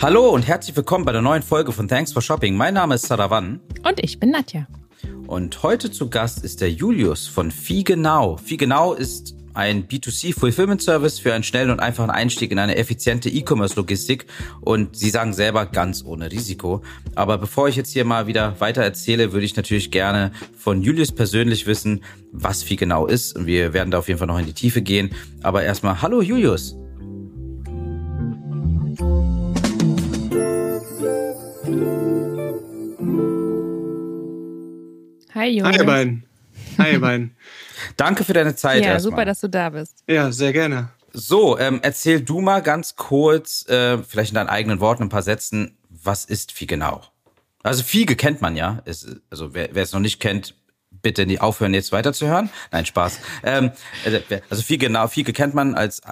[0.00, 2.54] Hallo und herzlich willkommen bei der neuen Folge von Thanks for Shopping.
[2.54, 3.58] Mein Name ist Saravan.
[3.84, 4.68] Und ich bin Nadja.
[5.26, 8.36] Und heute zu Gast ist der Julius von Fiegenau.
[8.36, 13.28] Fiegenau ist ein B2C Fulfillment Service für einen schnellen und einfachen Einstieg in eine effiziente
[13.28, 14.26] E-Commerce Logistik
[14.60, 16.82] und Sie sagen selber ganz ohne Risiko.
[17.16, 21.10] Aber bevor ich jetzt hier mal wieder weiter erzähle, würde ich natürlich gerne von Julius
[21.10, 24.52] persönlich wissen, was Fiegenau ist und wir werden da auf jeden Fall noch in die
[24.52, 25.10] Tiefe gehen.
[25.42, 26.76] Aber erstmal, hallo Julius.
[35.38, 35.68] Hi, Julius.
[35.68, 36.24] Hi, ihr beiden.
[36.78, 37.36] Hi, ihr beiden.
[37.96, 38.84] Danke für deine Zeit.
[38.84, 40.02] Ja, super, dass du da bist.
[40.08, 40.88] Ja, sehr gerne.
[41.12, 45.22] So, ähm, erzähl du mal ganz kurz, äh, vielleicht in deinen eigenen Worten, ein paar
[45.22, 47.02] Sätzen, was ist Fiege genau?
[47.62, 48.82] Also Fiege kennt man ja.
[48.84, 50.56] Ist, also wer, wer es noch nicht kennt,
[50.90, 52.50] bitte nicht aufhören, jetzt weiterzuhören.
[52.72, 53.20] Nein, Spaß.
[53.44, 53.70] Ähm,
[54.04, 54.18] also,
[54.50, 56.02] also Fiege genau, Fiege kennt man als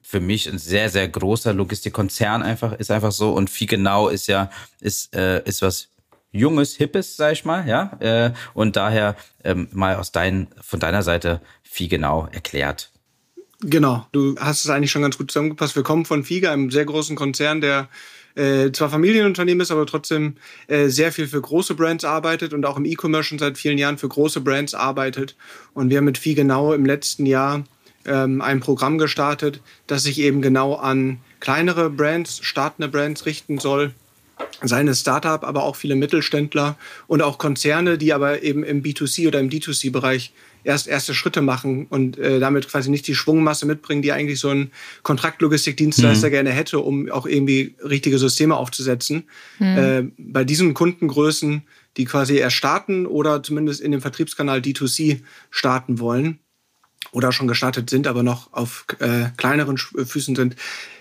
[0.00, 3.32] für mich ein sehr, sehr großer Logistikkonzern einfach, ist einfach so.
[3.32, 4.50] Und Fiege genau ist ja,
[4.80, 5.88] ist, äh, ist was
[6.36, 7.96] junges, hippes, sag ich mal, ja.
[8.00, 12.90] Äh, und daher ähm, mal aus dein, von deiner Seite Fiege genau erklärt.
[13.60, 15.76] Genau, du hast es eigentlich schon ganz gut zusammengepasst.
[15.76, 17.88] Wir kommen von Fiege, einem sehr großen Konzern, der
[18.34, 20.36] äh, zwar Familienunternehmen ist, aber trotzdem
[20.68, 23.96] äh, sehr viel für große Brands arbeitet und auch im E-Commerce schon seit vielen Jahren
[23.96, 25.36] für große Brands arbeitet.
[25.72, 27.64] Und wir haben mit Fiege genau im letzten Jahr
[28.04, 33.94] ähm, ein Programm gestartet, das sich eben genau an kleinere Brands, startende Brands richten soll.
[34.62, 39.40] Seine Startup, aber auch viele Mittelständler und auch Konzerne, die aber eben im B2C oder
[39.40, 40.32] im D2C-Bereich
[40.66, 44.50] erst erste Schritte machen und äh, damit quasi nicht die Schwungmasse mitbringen, die eigentlich so
[44.50, 46.32] ein Kontraktlogistikdienstleister mhm.
[46.32, 49.24] gerne hätte, um auch irgendwie richtige Systeme aufzusetzen.
[49.58, 49.66] Mhm.
[49.66, 51.62] Äh, bei diesen Kundengrößen,
[51.96, 56.40] die quasi erst starten oder zumindest in dem Vertriebskanal D2C starten wollen
[57.12, 60.56] oder schon gestartet sind, aber noch auf äh, kleineren Füßen sind,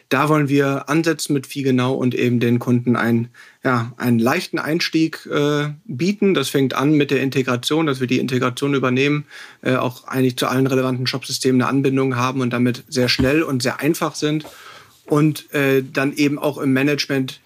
[0.09, 3.29] da wollen wir ansetzen mit Fiegenau und eben den Kunden einen,
[3.63, 6.33] ja, einen leichten Einstieg äh, bieten.
[6.33, 9.25] Das fängt an mit der Integration, dass wir die Integration übernehmen,
[9.61, 13.63] äh, auch eigentlich zu allen relevanten Shopsystemen eine Anbindung haben und damit sehr schnell und
[13.63, 14.45] sehr einfach sind.
[15.05, 17.39] Und äh, dann eben auch im Management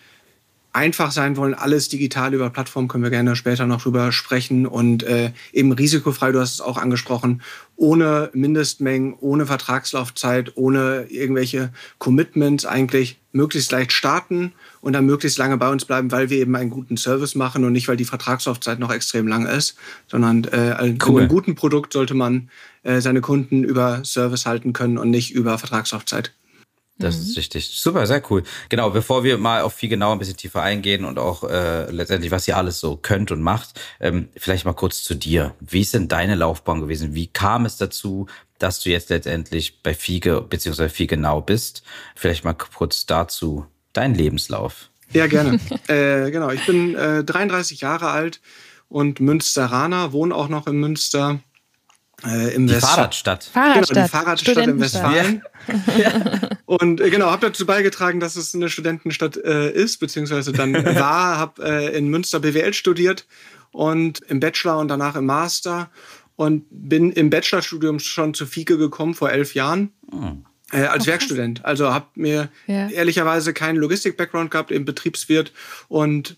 [0.72, 5.04] einfach sein wollen, alles digital über Plattformen, können wir gerne später noch drüber sprechen und
[5.04, 7.42] äh, eben risikofrei, du hast es auch angesprochen,
[7.80, 14.52] ohne Mindestmengen, ohne Vertragslaufzeit, ohne irgendwelche Commitments eigentlich möglichst leicht starten
[14.82, 17.72] und dann möglichst lange bei uns bleiben, weil wir eben einen guten Service machen und
[17.72, 20.90] nicht, weil die Vertragslaufzeit noch extrem lang ist, sondern äh, cool.
[20.90, 22.50] mit einem guten Produkt sollte man
[22.84, 26.34] äh, seine Kunden über Service halten können und nicht über Vertragslaufzeit.
[27.00, 27.22] Das mhm.
[27.24, 27.70] ist richtig.
[27.70, 28.44] Super, sehr cool.
[28.68, 32.30] Genau, bevor wir mal auf viel genauer ein bisschen tiefer eingehen und auch äh, letztendlich,
[32.30, 35.56] was ihr alles so könnt und macht, ähm, vielleicht mal kurz zu dir.
[35.62, 37.16] Wie ist denn deine Laufbahn gewesen?
[37.16, 38.28] Wie kam es dazu,
[38.60, 40.90] dass du jetzt letztendlich bei Fiege bzw.
[40.90, 41.84] Fiege genau bist?
[42.16, 44.90] Vielleicht mal kurz dazu dein Lebenslauf.
[45.14, 45.60] Ja, gerne.
[45.88, 48.42] äh, genau, ich bin äh, 33 Jahre alt
[48.90, 51.40] und Münsteraner, wohne auch noch in Münster
[52.26, 53.44] äh, im die West Fahrradstadt.
[53.46, 53.90] Fahrradstadt.
[53.90, 55.44] Genau, die Fahrradstadt im Westfalen.
[55.98, 56.50] Ja.
[56.66, 61.38] Und äh, genau, habe dazu beigetragen, dass es eine Studentenstadt äh, ist, beziehungsweise dann war,
[61.38, 63.26] habe äh, in Münster BWL studiert
[63.72, 65.90] und im Bachelor und danach im Master
[66.36, 69.92] und bin im Bachelorstudium schon zu FIKE gekommen vor elf Jahren.
[70.12, 70.46] Hm.
[70.72, 71.12] Äh, als okay.
[71.12, 71.66] Werkstudent.
[71.66, 72.90] Also habe mir ja.
[72.90, 75.52] ehrlicherweise keinen Logistik-Background gehabt, im Betriebswirt
[75.88, 76.38] und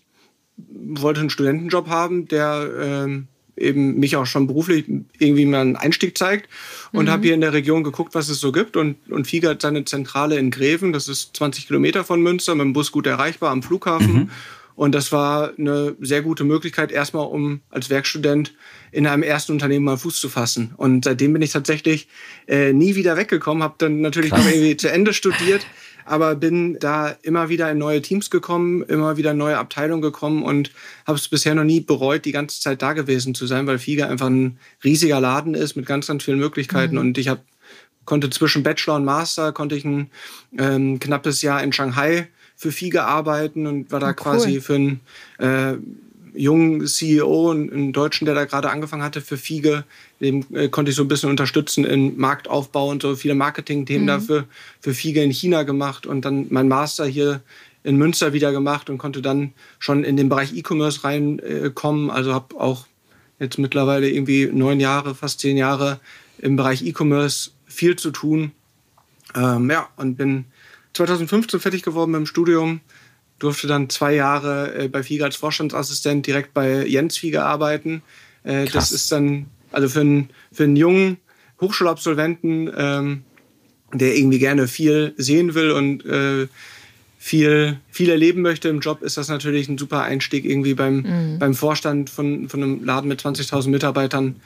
[0.56, 3.28] wollte einen Studentenjob haben, der ähm,
[3.62, 4.84] eben mich auch schon beruflich
[5.18, 6.48] irgendwie mal einen Einstieg zeigt
[6.92, 7.10] und mhm.
[7.10, 9.84] habe hier in der Region geguckt, was es so gibt und, und Fiege hat seine
[9.84, 13.62] Zentrale in Greven, das ist 20 Kilometer von Münster, mit dem Bus gut erreichbar am
[13.62, 14.14] Flughafen.
[14.14, 14.30] Mhm.
[14.74, 18.54] Und das war eine sehr gute Möglichkeit, erstmal um als Werkstudent
[18.90, 20.72] in einem ersten Unternehmen mal Fuß zu fassen.
[20.76, 22.08] Und seitdem bin ich tatsächlich
[22.48, 25.66] äh, nie wieder weggekommen, habe dann natürlich noch irgendwie zu Ende studiert,
[26.04, 30.42] aber bin da immer wieder in neue Teams gekommen, immer wieder in neue Abteilungen gekommen
[30.42, 30.70] und
[31.06, 34.08] habe es bisher noch nie bereut, die ganze Zeit da gewesen zu sein, weil Figa
[34.08, 36.94] einfach ein riesiger Laden ist mit ganz, ganz vielen Möglichkeiten.
[36.94, 37.00] Mhm.
[37.00, 37.40] Und ich habe
[38.04, 40.10] konnte zwischen Bachelor und Master konnte ich ein
[40.58, 44.14] ähm, knappes Jahr in Shanghai für Figa arbeiten und war da oh, cool.
[44.14, 45.00] quasi für ein
[45.38, 45.74] äh,
[46.34, 49.84] jungen CEO, einen Deutschen, der da gerade angefangen hatte für Fiege.
[50.20, 54.08] Dem äh, konnte ich so ein bisschen unterstützen in Marktaufbau und so viele Marketing-Themen mhm.
[54.08, 54.44] dafür
[54.80, 57.42] für Fiege in China gemacht und dann mein Master hier
[57.84, 62.08] in Münster wieder gemacht und konnte dann schon in den Bereich E-Commerce reinkommen.
[62.08, 62.86] Äh, also habe auch
[63.38, 66.00] jetzt mittlerweile irgendwie neun Jahre, fast zehn Jahre
[66.38, 68.52] im Bereich E-Commerce viel zu tun.
[69.34, 70.44] Ähm, ja, und bin
[70.94, 72.80] 2015 fertig geworden mit dem Studium
[73.42, 78.02] durfte dann zwei Jahre äh, bei FIGA als Vorstandsassistent direkt bei Jens FIGA arbeiten.
[78.44, 81.16] Äh, das ist dann, also für einen, für einen jungen
[81.60, 83.22] Hochschulabsolventen, ähm,
[83.92, 86.46] der irgendwie gerne viel sehen will und äh,
[87.18, 91.38] viel, viel erleben möchte im Job, ist das natürlich ein super Einstieg irgendwie beim, mhm.
[91.38, 94.36] beim Vorstand von, von einem Laden mit 20.000 Mitarbeitern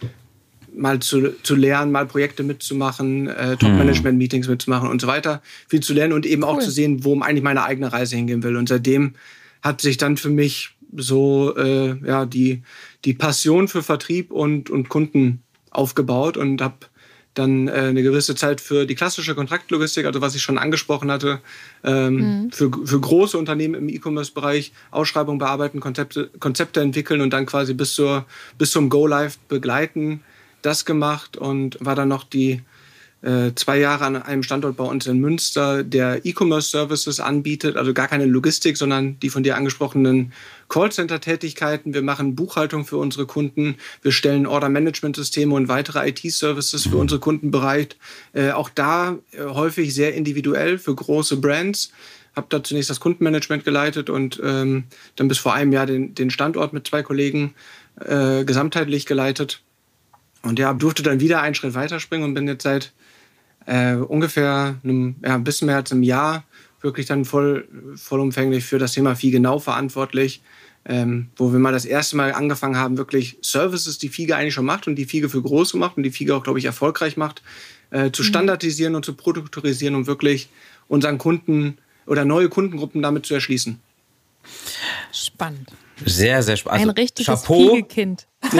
[0.77, 5.43] mal zu, zu lernen, mal Projekte mitzumachen, äh, Top-Management-Meetings mitzumachen und so weiter.
[5.69, 6.51] Viel zu lernen und eben cool.
[6.51, 8.57] auch zu sehen, wo eigentlich meine eigene Reise hingehen will.
[8.57, 9.15] Und seitdem
[9.63, 12.63] hat sich dann für mich so äh, ja, die,
[13.05, 16.77] die Passion für Vertrieb und, und Kunden aufgebaut und habe
[17.35, 21.41] dann äh, eine gewisse Zeit für die klassische Kontraktlogistik, also was ich schon angesprochen hatte,
[21.85, 22.51] ähm, mhm.
[22.51, 27.95] für, für große Unternehmen im E-Commerce-Bereich Ausschreibungen bearbeiten, Konzepte, Konzepte entwickeln und dann quasi bis,
[27.95, 28.25] zur,
[28.57, 30.23] bis zum Go-Live begleiten
[30.67, 32.63] das gemacht und war dann noch die
[33.23, 38.09] äh, zwei Jahre an einem Standort bei uns in Münster, der E-Commerce-Services anbietet, also gar
[38.09, 40.33] keine Logistik, sondern die von dir angesprochenen
[40.69, 41.95] Callcenter-Tätigkeiten.
[41.95, 43.77] Wir machen Buchhaltung für unsere Kunden.
[44.03, 47.97] Wir stellen Order-Management-Systeme und weitere IT-Services für unsere Kunden bereit.
[48.33, 51.93] Äh, auch da äh, häufig sehr individuell für große Brands
[52.37, 54.85] habe da zunächst das Kundenmanagement geleitet und ähm,
[55.17, 57.55] dann bis vor einem Jahr den, den Standort mit zwei Kollegen
[57.99, 59.63] äh, gesamtheitlich geleitet.
[60.47, 62.93] Und ja, durfte dann wieder einen Schritt weiterspringen und bin jetzt seit
[63.67, 66.45] äh, ungefähr einem, ja, ein bisschen mehr als einem Jahr
[66.81, 67.67] wirklich dann voll,
[67.97, 70.43] vollumfänglich für das Thema Vieh genau verantwortlich.
[70.89, 74.65] Ähm, wo wir mal das erste Mal angefangen haben, wirklich Services, die Fiege eigentlich schon
[74.65, 77.43] macht und die Fiege für groß gemacht und die Fiege auch, glaube ich, erfolgreich macht,
[77.91, 78.27] äh, zu mhm.
[78.27, 80.49] standardisieren und zu produktorisieren und wirklich
[80.87, 83.81] unseren Kunden oder neue Kundengruppen damit zu erschließen.
[85.13, 85.73] Spannend.
[86.05, 86.81] Sehr, sehr spannend.
[86.81, 87.83] Also, Ein richtiges Chapeau.
[87.83, 88.27] Kind.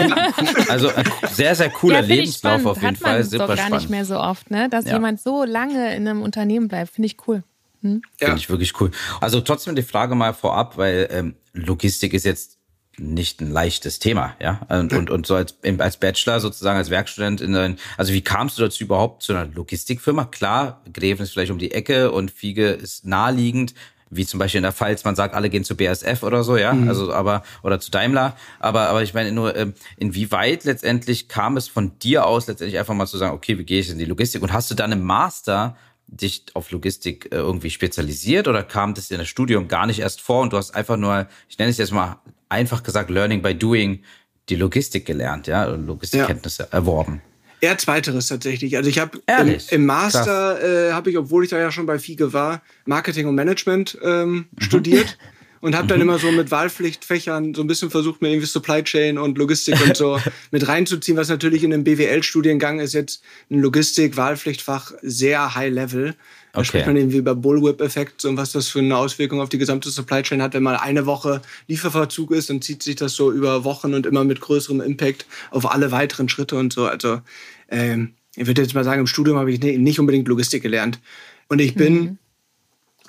[0.67, 3.23] Also ein sehr, sehr cooler ja, Lebenslauf auf jeden Hat man Fall.
[3.23, 3.81] Super doch gar spannend.
[3.81, 4.67] nicht mehr so oft, ne?
[4.69, 4.93] dass ja.
[4.93, 6.91] jemand so lange in einem Unternehmen bleibt.
[6.91, 7.43] Finde ich cool.
[7.83, 8.01] Hm?
[8.19, 8.27] Ja.
[8.27, 8.91] Finde ich wirklich cool.
[9.21, 12.57] Also trotzdem die Frage mal vorab, weil ähm, Logistik ist jetzt
[12.99, 14.61] nicht ein leichtes Thema, ja.
[14.69, 18.57] Und, und, und so als, als Bachelor sozusagen, als Werkstudent in dein, also wie kamst
[18.57, 20.25] du dazu überhaupt zu einer Logistikfirma?
[20.25, 23.73] Klar, Greven ist vielleicht um die Ecke und Fiege ist naheliegend
[24.09, 26.73] wie zum Beispiel in der Pfalz, man sagt, alle gehen zu BASF oder so, ja,
[26.73, 26.87] mhm.
[26.87, 31.67] also aber oder zu Daimler, aber aber ich meine nur, ähm, inwieweit letztendlich kam es
[31.67, 34.41] von dir aus letztendlich einfach mal zu sagen, okay, wie gehe ich in die Logistik
[34.41, 35.75] und hast du dann im Master
[36.07, 40.21] dich auf Logistik äh, irgendwie spezialisiert oder kam das in das Studium gar nicht erst
[40.21, 42.17] vor und du hast einfach nur, ich nenne es jetzt mal
[42.49, 44.03] einfach gesagt, Learning by Doing,
[44.49, 46.69] die Logistik gelernt, ja, Logistikkenntnisse ja.
[46.69, 47.21] erworben?
[47.59, 48.77] Eher zweiteres tatsächlich.
[48.77, 51.97] Also ich habe im, im, Master äh, habe ich, obwohl ich da ja schon bei
[51.97, 54.45] FIGE war, Marketing und Management ähm, mhm.
[54.59, 55.17] studiert
[55.61, 56.03] und habe dann mhm.
[56.03, 59.97] immer so mit Wahlpflichtfächern so ein bisschen versucht, mir irgendwie Supply Chain und Logistik und
[59.97, 60.19] so
[60.51, 66.15] mit reinzuziehen, was natürlich in einem BWL-Studiengang ist jetzt ein Logistik-Wahlpflichtfach sehr High Level.
[66.57, 66.69] Da okay.
[66.69, 70.23] spricht man irgendwie über Bullwhip-Effekt und was das für eine Auswirkung auf die gesamte Supply
[70.23, 70.55] Chain hat.
[70.55, 74.23] Wenn mal eine Woche Lieferverzug ist, dann zieht sich das so über Wochen und immer
[74.23, 76.87] mit größerem Impact auf alle weiteren Schritte und so.
[76.87, 77.21] Also
[77.69, 80.99] ähm, ich würde jetzt mal sagen, im Studium habe ich nicht unbedingt Logistik gelernt.
[81.47, 82.17] Und ich bin mhm.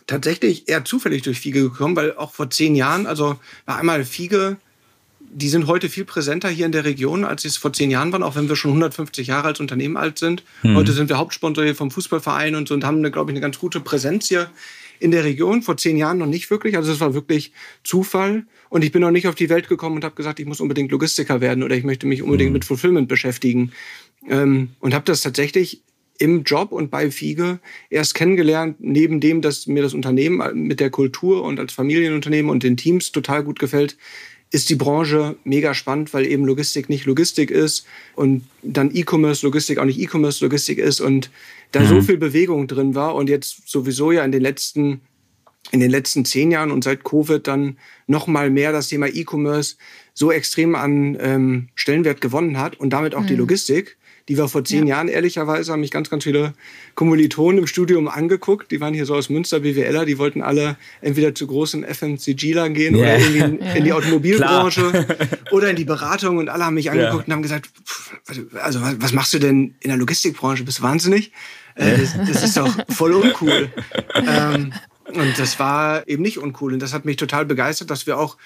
[0.07, 4.59] tatsächlich eher zufällig durch Fiege gekommen, weil auch vor zehn Jahren, also war einmal Fiege
[5.31, 8.13] die sind heute viel präsenter hier in der Region, als sie es vor zehn Jahren
[8.13, 10.43] waren, auch wenn wir schon 150 Jahre als Unternehmen alt sind.
[10.63, 10.77] Mhm.
[10.77, 13.59] Heute sind wir Hauptsponsor hier vom Fußballverein und so und haben, glaube ich, eine ganz
[13.59, 14.51] gute Präsenz hier
[15.01, 15.63] in der Region.
[15.63, 16.77] Vor zehn Jahren noch nicht wirklich.
[16.77, 17.53] Also es war wirklich
[17.85, 18.45] Zufall.
[18.69, 20.91] Und ich bin noch nicht auf die Welt gekommen und habe gesagt, ich muss unbedingt
[20.91, 22.55] Logistiker werden oder ich möchte mich unbedingt mhm.
[22.55, 23.73] mit Fulfillment beschäftigen.
[24.29, 25.83] Ähm, und habe das tatsächlich
[26.19, 30.91] im Job und bei Fiege erst kennengelernt, neben dem, dass mir das Unternehmen mit der
[30.91, 33.97] Kultur und als Familienunternehmen und den Teams total gut gefällt,
[34.51, 39.79] ist die Branche mega spannend, weil eben Logistik nicht Logistik ist und dann E-Commerce Logistik
[39.79, 41.31] auch nicht E-Commerce Logistik ist und
[41.73, 41.89] da mhm.
[41.89, 45.01] so viel Bewegung drin war und jetzt sowieso ja in den letzten
[45.71, 47.77] in den letzten zehn Jahren und seit Covid dann
[48.07, 49.77] noch mal mehr das Thema E-Commerce
[50.15, 53.27] so extrem an ähm, Stellenwert gewonnen hat und damit auch mhm.
[53.27, 53.99] die Logistik
[54.29, 54.97] die war vor zehn ja.
[54.97, 56.53] Jahren, ehrlicherweise, haben mich ganz, ganz viele
[56.95, 58.71] Kommilitonen im Studium angeguckt.
[58.71, 62.95] Die waren hier so aus Münster, BWLer, die wollten alle entweder zu großen FMCG-Lern gehen
[62.95, 63.05] yeah.
[63.05, 65.07] oder irgendwie in, in die Automobilbranche
[65.51, 67.27] oder in die Beratung und alle haben mich angeguckt ja.
[67.27, 67.71] und haben gesagt,
[68.63, 70.65] also was machst du denn in der Logistikbranche?
[70.65, 71.33] Bist du wahnsinnig?
[71.75, 73.71] Äh, das, das, ist doch voll uncool.
[74.15, 74.73] ähm,
[75.07, 76.75] und das war eben nicht uncool.
[76.75, 78.37] Und das hat mich total begeistert, dass wir auch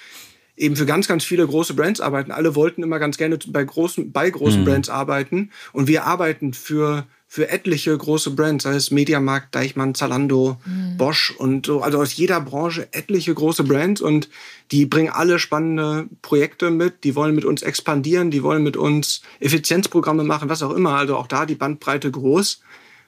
[0.62, 2.30] eben für ganz, ganz viele große Brands arbeiten.
[2.30, 4.64] Alle wollten immer ganz gerne bei großen, bei großen mhm.
[4.64, 5.50] Brands arbeiten.
[5.72, 10.96] Und wir arbeiten für, für etliche große Brands, sei es Mediamarkt, Deichmann, Zalando, mhm.
[10.96, 11.82] Bosch und so.
[11.82, 14.28] Also aus jeder Branche etliche große Brands und
[14.70, 17.02] die bringen alle spannende Projekte mit.
[17.02, 20.94] Die wollen mit uns expandieren, die wollen mit uns Effizienzprogramme machen, was auch immer.
[20.94, 22.62] Also auch da die Bandbreite groß.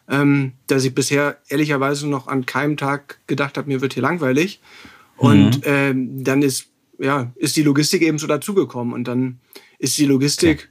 [0.06, 4.60] Ähm, dass ich bisher ehrlicherweise noch an keinem Tag gedacht habe, mir wird hier langweilig.
[5.16, 5.62] Und mhm.
[5.64, 8.94] ähm, dann ist ja, ist die Logistik eben so dazugekommen.
[8.94, 9.40] Und dann
[9.78, 10.70] ist die Logistik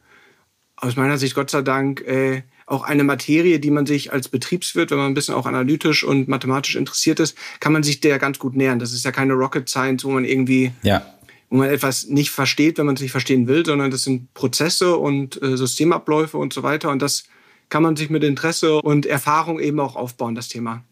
[0.78, 0.88] okay.
[0.88, 4.92] aus meiner Sicht Gott sei Dank äh, auch eine Materie, die man sich als Betriebswirt,
[4.92, 8.40] wenn man ein bisschen auch analytisch und mathematisch interessiert ist, kann man sich der ganz
[8.40, 8.80] gut nähern.
[8.80, 11.06] Das ist ja keine Rocket Science, wo man irgendwie, ja.
[11.50, 14.98] wo man etwas nicht versteht, wenn man es nicht verstehen will, sondern das sind Prozesse
[14.98, 16.90] und äh, Systemabläufe und so weiter.
[16.90, 17.26] Und das
[17.70, 20.84] kann man sich mit Interesse und Erfahrung eben auch aufbauen, das Thema.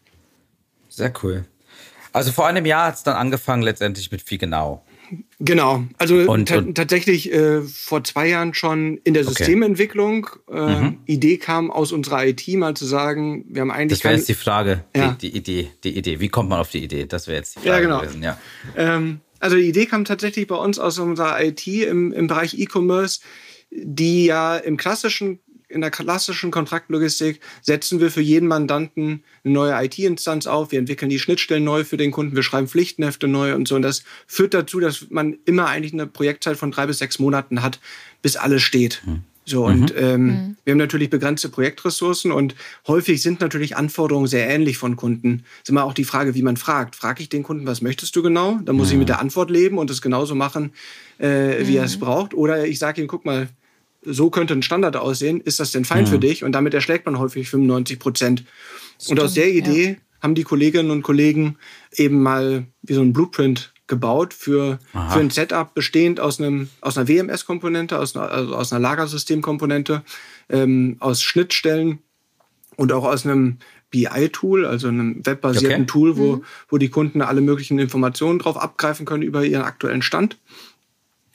[0.88, 1.46] Sehr cool.
[2.12, 4.84] Also vor einem Jahr hat es dann angefangen letztendlich mit viel genau.
[5.40, 10.28] Genau, also und, und tatsächlich äh, vor zwei Jahren schon in der Systementwicklung.
[10.46, 10.72] Okay.
[10.72, 10.98] Äh, mhm.
[11.06, 13.98] Idee kam aus unserer IT mal zu sagen, wir haben eigentlich.
[14.00, 15.16] Das wäre jetzt die Frage, ja.
[15.20, 16.20] die, die, Idee, die Idee.
[16.20, 17.06] Wie kommt man auf die Idee?
[17.06, 18.00] Das wäre jetzt die Frage ja, genau.
[18.00, 18.22] gewesen.
[18.22, 18.38] Ja.
[18.76, 23.20] Ähm, also die Idee kam tatsächlich bei uns aus unserer IT im, im Bereich E-Commerce,
[23.70, 25.40] die ja im klassischen
[25.72, 30.70] in der klassischen Kontraktlogistik setzen wir für jeden Mandanten eine neue IT-Instanz auf.
[30.70, 32.36] Wir entwickeln die Schnittstellen neu für den Kunden.
[32.36, 33.76] Wir schreiben Pflichtenhefte neu und so.
[33.76, 37.62] Und das führt dazu, dass man immer eigentlich eine Projektzeit von drei bis sechs Monaten
[37.62, 37.80] hat,
[38.20, 39.02] bis alles steht.
[39.06, 39.24] Mhm.
[39.44, 39.98] So, und mhm.
[39.98, 40.56] Ähm, mhm.
[40.64, 42.54] wir haben natürlich begrenzte Projektressourcen und
[42.86, 45.42] häufig sind natürlich Anforderungen sehr ähnlich von Kunden.
[45.56, 46.94] Es ist immer auch die Frage, wie man fragt.
[46.94, 48.60] Frage ich den Kunden, was möchtest du genau?
[48.64, 48.92] Dann muss mhm.
[48.92, 50.72] ich mit der Antwort leben und es genauso machen,
[51.18, 52.00] äh, wie er es mhm.
[52.00, 52.34] braucht.
[52.34, 53.48] Oder ich sage ihm, guck mal,
[54.04, 56.08] so könnte ein Standard aussehen, ist das denn fein mhm.
[56.08, 56.44] für dich?
[56.44, 58.44] Und damit erschlägt man häufig 95 Prozent.
[59.08, 59.96] Und aus der Idee ja.
[60.20, 61.56] haben die Kolleginnen und Kollegen
[61.92, 66.96] eben mal wie so ein Blueprint gebaut für, für ein Setup bestehend aus, einem, aus
[66.96, 70.02] einer WMS-Komponente, aus einer, also aus einer Lagersystemkomponente,
[70.48, 71.98] ähm, aus Schnittstellen
[72.76, 73.58] und auch aus einem
[73.90, 75.86] BI-Tool, also einem webbasierten okay.
[75.86, 76.44] Tool, wo, mhm.
[76.68, 80.38] wo die Kunden alle möglichen Informationen drauf abgreifen können über ihren aktuellen Stand.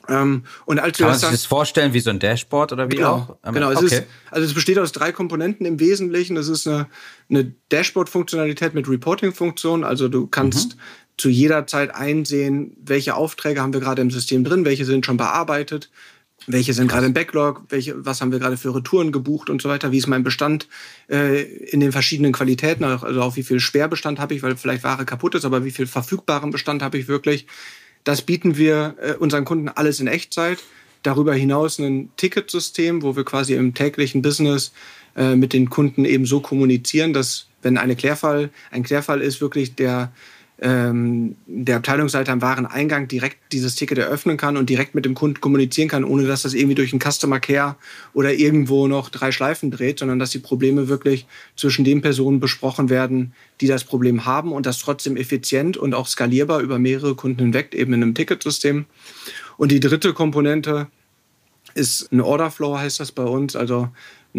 [0.08, 3.38] Ähm, und als Kann man sich das vorstellen wie so ein Dashboard oder wie genau,
[3.42, 3.52] auch?
[3.52, 3.86] Genau, es okay.
[3.86, 6.36] ist, also es besteht aus drei Komponenten im Wesentlichen.
[6.36, 6.86] Es ist eine,
[7.28, 9.84] eine Dashboard-Funktionalität mit Reporting-Funktion.
[9.84, 10.80] Also du kannst mhm.
[11.18, 15.18] zu jeder Zeit einsehen, welche Aufträge haben wir gerade im System drin, welche sind schon
[15.18, 15.90] bearbeitet,
[16.46, 19.68] welche sind gerade im Backlog, welche, was haben wir gerade für Retouren gebucht und so
[19.68, 20.68] weiter, wie ist mein Bestand
[21.10, 25.04] äh, in den verschiedenen Qualitäten, also auch wie viel Schwerbestand habe ich, weil vielleicht Ware
[25.04, 27.46] kaputt ist, aber wie viel verfügbaren Bestand habe ich wirklich
[28.04, 30.58] das bieten wir äh, unseren Kunden alles in Echtzeit.
[31.02, 34.72] Darüber hinaus ein Ticketsystem, wo wir quasi im täglichen Business
[35.16, 39.74] äh, mit den Kunden eben so kommunizieren, dass wenn eine Klärfall, ein Klärfall ist, wirklich
[39.74, 40.12] der
[40.60, 45.40] ähm, der Abteilungsleiter am Wareneingang direkt dieses Ticket eröffnen kann und direkt mit dem Kunden
[45.40, 47.76] kommunizieren kann, ohne dass das irgendwie durch einen Customer Care
[48.12, 52.90] oder irgendwo noch drei Schleifen dreht, sondern dass die Probleme wirklich zwischen den Personen besprochen
[52.90, 57.40] werden, die das Problem haben und das trotzdem effizient und auch skalierbar über mehrere Kunden
[57.40, 58.86] hinweg, eben in einem Ticketsystem.
[59.56, 60.88] Und die dritte Komponente
[61.74, 63.54] ist ein Orderflow, heißt das bei uns.
[63.54, 63.88] Also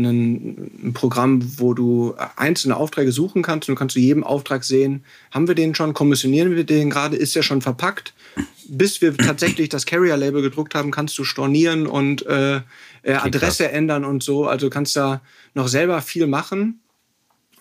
[0.03, 4.63] ein, ein, Programm, wo du einzelne Aufträge suchen kannst und du kannst zu jedem Auftrag
[4.63, 8.13] sehen, haben wir den schon, kommissionieren wir den gerade, ist der schon verpackt?
[8.67, 12.57] Bis wir tatsächlich das Carrier-Label gedruckt haben, kannst du stornieren und äh,
[13.03, 13.73] äh Adresse krass.
[13.73, 14.47] ändern und so.
[14.47, 15.21] Also kannst da
[15.53, 16.81] noch selber viel machen.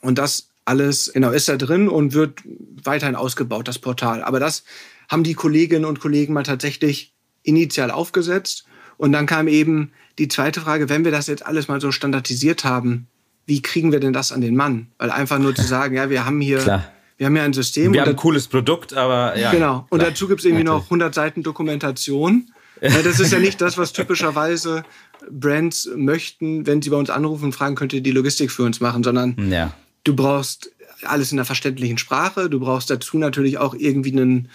[0.01, 2.41] Und das alles genau ist da drin und wird
[2.85, 4.23] weiterhin ausgebaut, das Portal.
[4.23, 4.65] Aber das
[5.09, 8.67] haben die Kolleginnen und Kollegen mal tatsächlich initial aufgesetzt.
[8.99, 12.65] Und dann kam eben die zweite Frage, wenn wir das jetzt alles mal so standardisiert
[12.65, 13.07] haben,
[13.47, 14.89] wie kriegen wir denn das an den Mann?
[14.99, 16.85] Weil einfach nur zu sagen, ja, wir haben hier, Klar.
[17.17, 17.95] wir haben ja ein System.
[17.95, 19.51] Wir haben ein cooles Produkt, aber ja.
[19.51, 19.87] Genau.
[19.89, 20.11] Und Klar.
[20.11, 22.51] dazu gibt es irgendwie noch 100 Seiten Dokumentation.
[22.81, 24.85] Das ist ja nicht das, was typischerweise
[25.29, 28.79] Brands möchten, wenn sie bei uns anrufen und fragen, könnt ihr die Logistik für uns
[28.79, 29.73] machen, sondern ja.
[30.05, 30.71] du brauchst
[31.03, 32.49] alles in einer verständlichen Sprache.
[32.49, 34.49] Du brauchst dazu natürlich auch irgendwie einen,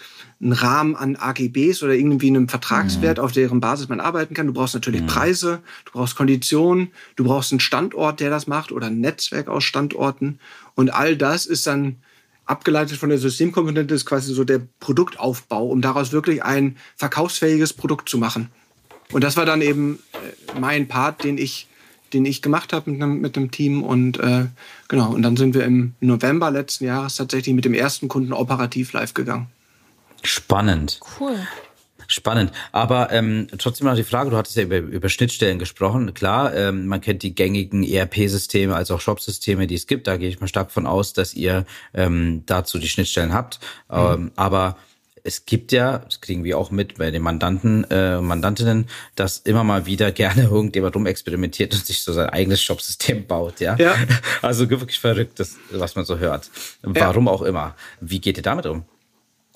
[0.43, 3.23] einen Rahmen an AGBs oder irgendwie einen Vertragswert, mhm.
[3.23, 4.47] auf deren Basis man arbeiten kann.
[4.47, 5.07] Du brauchst natürlich mhm.
[5.07, 9.63] Preise, du brauchst Konditionen, du brauchst einen Standort, der das macht oder ein Netzwerk aus
[9.63, 10.39] Standorten.
[10.75, 11.97] Und all das ist dann
[12.45, 18.09] abgeleitet von der Systemkomponente, ist quasi so der Produktaufbau, um daraus wirklich ein verkaufsfähiges Produkt
[18.09, 18.50] zu machen.
[19.12, 21.67] Und das war dann eben äh, mein Part, den ich
[22.13, 23.81] den ich gemacht habe mit einem, mit einem Team.
[23.83, 24.45] Und äh,
[24.88, 28.93] genau, und dann sind wir im November letzten Jahres tatsächlich mit dem ersten Kunden operativ
[28.93, 29.47] live gegangen.
[30.24, 31.00] Spannend.
[31.20, 31.38] Cool.
[32.08, 32.51] Spannend.
[32.72, 36.13] Aber ähm, trotzdem noch die Frage, du hattest ja über, über Schnittstellen gesprochen.
[36.13, 40.08] Klar, ähm, man kennt die gängigen ERP-Systeme als auch Shop-Systeme, die es gibt.
[40.08, 43.60] Da gehe ich mal stark von aus, dass ihr ähm, dazu die Schnittstellen habt.
[43.89, 43.98] Mhm.
[43.98, 44.77] Ähm, aber
[45.24, 49.63] es gibt ja, das kriegen wir auch mit bei den Mandanten, äh, Mandantinnen, dass immer
[49.63, 53.75] mal wieder gerne irgendjemand rumexperimentiert und sich so sein eigenes Shopsystem baut, ja.
[53.77, 53.96] ja.
[54.42, 56.50] Also wirklich verrückt, das, was man so hört.
[56.82, 57.32] Warum ja.
[57.32, 57.75] auch immer.
[58.01, 58.84] Wie geht ihr damit um?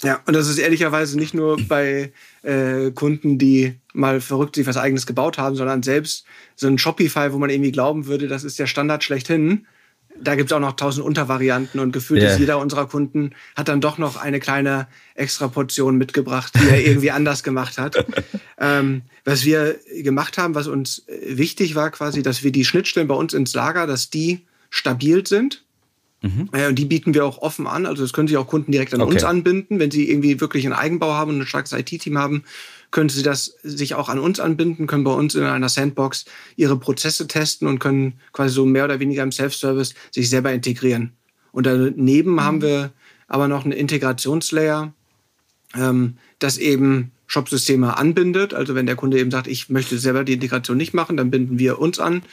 [0.04, 2.12] Ja, und das ist ehrlicherweise nicht nur bei
[2.44, 6.25] äh, Kunden, die mal verrückt sich was eigenes gebaut haben, sondern selbst
[6.56, 9.66] so ein Shopify, wo man irgendwie glauben würde, das ist der Standard schlechthin,
[10.22, 12.32] da gibt es auch noch tausend Untervarianten und gefühlt yeah.
[12.32, 16.86] ist jeder unserer Kunden hat dann doch noch eine kleine extra Portion mitgebracht, die er
[16.86, 18.06] irgendwie anders gemacht hat.
[18.60, 23.13] Ähm, was wir gemacht haben, was uns wichtig war quasi, dass wir die Schnittstellen bei
[23.13, 25.63] uns ins Lager, dass die stabil sind.
[26.22, 26.50] Mhm.
[26.52, 27.86] Äh, und die bieten wir auch offen an.
[27.86, 29.14] Also das können sich auch Kunden direkt an okay.
[29.14, 32.44] uns anbinden, wenn sie irgendwie wirklich einen Eigenbau haben und ein starkes IT-Team haben
[32.92, 36.78] können Sie das sich auch an uns anbinden, können bei uns in einer Sandbox Ihre
[36.78, 41.14] Prozesse testen und können quasi so mehr oder weniger im Self-Service sich selber integrieren.
[41.52, 42.44] Und daneben mhm.
[42.44, 42.92] haben wir
[43.28, 44.94] aber noch einen Integrationslayer,
[45.76, 48.54] ähm, das eben Shop-Systeme anbindet.
[48.54, 51.60] Also wenn der Kunde eben sagt, ich möchte selber die Integration nicht machen, dann binden
[51.60, 52.24] wir uns an.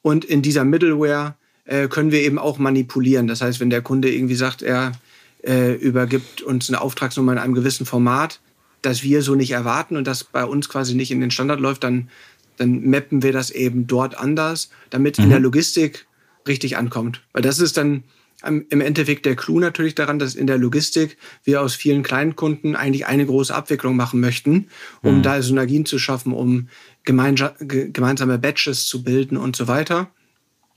[0.00, 1.34] Und in dieser Middleware
[1.68, 3.26] äh, können wir eben auch manipulieren.
[3.26, 4.92] Das heißt, wenn der Kunde irgendwie sagt, er
[5.44, 8.40] äh, übergibt uns eine Auftragsnummer in einem gewissen Format,
[8.80, 11.84] das wir so nicht erwarten und das bei uns quasi nicht in den Standard läuft,
[11.84, 12.08] dann,
[12.56, 15.24] dann mappen wir das eben dort anders, damit mhm.
[15.24, 16.06] in der Logistik
[16.46, 17.22] richtig ankommt.
[17.32, 18.02] Weil das ist dann
[18.42, 22.76] im Endeffekt der Clou natürlich daran, dass in der Logistik wir aus vielen kleinen Kunden
[22.76, 24.68] eigentlich eine große Abwicklung machen möchten,
[25.02, 25.22] um mhm.
[25.22, 26.68] da Synergien zu schaffen, um
[27.04, 30.08] gemeinsame Batches zu bilden und so weiter.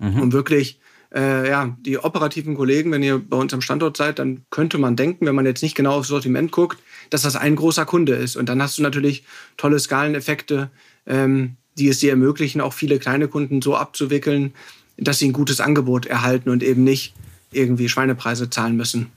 [0.01, 0.19] Mhm.
[0.19, 0.79] Um wirklich
[1.13, 4.95] äh, ja, die operativen Kollegen, wenn ihr bei uns am Standort seid, dann könnte man
[4.95, 6.79] denken, wenn man jetzt nicht genau aufs Sortiment guckt,
[7.09, 8.35] dass das ein großer Kunde ist.
[8.35, 9.23] Und dann hast du natürlich
[9.57, 10.69] tolle Skaleneffekte,
[11.05, 14.53] ähm, die es dir ermöglichen, auch viele kleine Kunden so abzuwickeln,
[14.97, 17.13] dass sie ein gutes Angebot erhalten und eben nicht
[17.51, 19.11] irgendwie Schweinepreise zahlen müssen.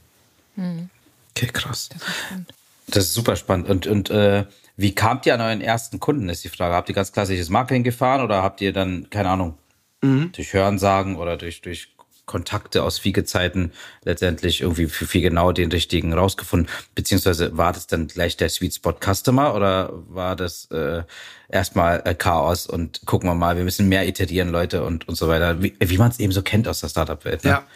[0.57, 0.89] Hm.
[1.37, 1.89] Okay, krass.
[1.89, 2.45] Das ist,
[2.89, 3.69] das ist super spannend.
[3.69, 4.45] Und, und äh,
[4.77, 6.75] wie kamt ihr an euren ersten Kunden, ist die Frage.
[6.75, 9.57] Habt ihr ganz klassisches Marketing gefahren oder habt ihr dann, keine Ahnung,
[10.05, 10.33] mhm.
[10.33, 11.89] durch Hörensagen oder durch, durch
[12.27, 16.69] Kontakte aus Fiegezeiten letztendlich irgendwie für viel genau den richtigen rausgefunden?
[16.95, 21.03] Beziehungsweise war das dann gleich der Sweet Spot Customer oder war das äh,
[21.49, 25.29] erstmal äh, Chaos und gucken wir mal, wir müssen mehr iterieren, Leute und, und so
[25.29, 27.45] weiter, wie, wie man es eben so kennt aus der Startup-Welt.
[27.45, 27.51] Ne?
[27.51, 27.67] Ja.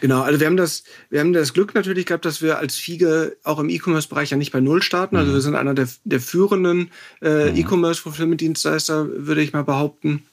[0.00, 3.36] Genau, also wir haben das, wir haben das Glück natürlich gehabt, dass wir als Fiege
[3.44, 5.16] auch im E-Commerce-Bereich ja nicht bei Null starten.
[5.16, 5.34] Also mhm.
[5.34, 7.56] wir sind einer der, der führenden äh, mhm.
[7.56, 10.24] E-Commerce-Fulfillment-Dienstleister, würde ich mal behaupten.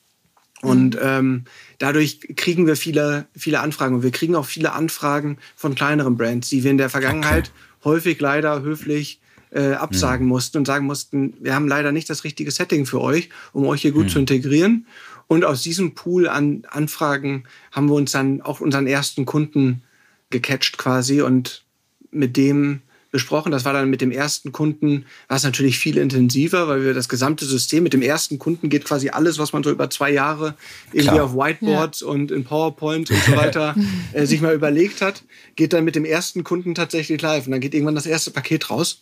[0.61, 1.01] Und mhm.
[1.01, 1.43] ähm,
[1.77, 3.95] dadurch kriegen wir viele, viele Anfragen.
[3.95, 7.89] Und wir kriegen auch viele Anfragen von kleineren Brands, die wir in der Vergangenheit okay.
[7.89, 10.29] häufig leider höflich äh, absagen mhm.
[10.29, 13.81] mussten und sagen mussten, wir haben leider nicht das richtige Setting für euch, um euch
[13.81, 14.09] hier gut mhm.
[14.09, 14.85] zu integrieren.
[15.27, 19.83] Und aus diesem Pool an Anfragen haben wir uns dann auch unseren ersten Kunden
[20.29, 21.63] gecatcht quasi und
[22.11, 23.51] mit dem besprochen.
[23.51, 27.09] Das war dann mit dem ersten Kunden, war es natürlich viel intensiver, weil wir das
[27.09, 30.55] gesamte System mit dem ersten Kunden geht quasi alles, was man so über zwei Jahre
[30.91, 31.25] irgendwie Klar.
[31.25, 32.07] auf Whiteboards ja.
[32.07, 33.75] und in PowerPoint und so weiter
[34.13, 35.24] äh, sich mal überlegt hat,
[35.55, 37.45] geht dann mit dem ersten Kunden tatsächlich live.
[37.45, 39.01] Und dann geht irgendwann das erste Paket raus.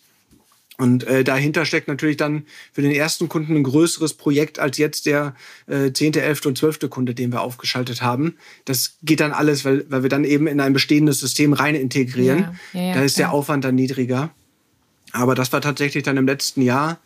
[0.78, 5.06] Und äh, dahinter steckt natürlich dann für den ersten Kunden ein größeres Projekt als jetzt
[5.06, 5.34] der
[5.66, 6.46] äh, 10., 11.
[6.46, 6.88] und 12.
[6.88, 8.36] Kunde, den wir aufgeschaltet haben.
[8.64, 12.56] Das geht dann alles, weil, weil wir dann eben in ein bestehendes System rein integrieren.
[12.72, 14.30] Ja, ja, da ist der Aufwand dann niedriger.
[15.10, 16.98] Aber das war tatsächlich dann im letzten Jahr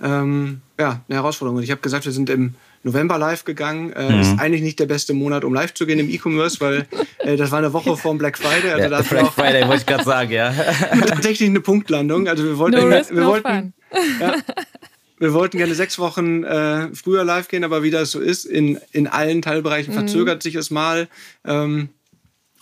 [0.00, 1.58] ähm, ja, eine Herausforderung.
[1.58, 3.92] Und ich habe gesagt, wir sind im November live gegangen.
[3.92, 4.20] Äh, mhm.
[4.20, 6.86] Ist eigentlich nicht der beste Monat, um live zu gehen im E-Commerce, weil
[7.18, 8.72] äh, das war eine Woche vor dem Black Friday.
[8.72, 10.52] Also ja, Black Friday wollte ich gerade sagen, ja.
[11.06, 12.28] tatsächlich eine Punktlandung.
[12.28, 13.74] Also wir wollten, no risk, wir no wollten,
[14.20, 14.36] ja,
[15.18, 18.78] wir wollten gerne sechs Wochen äh, früher live gehen, aber wie das so ist, in,
[18.92, 19.98] in allen Teilbereichen mhm.
[19.98, 21.08] verzögert sich es mal.
[21.44, 21.90] Ähm,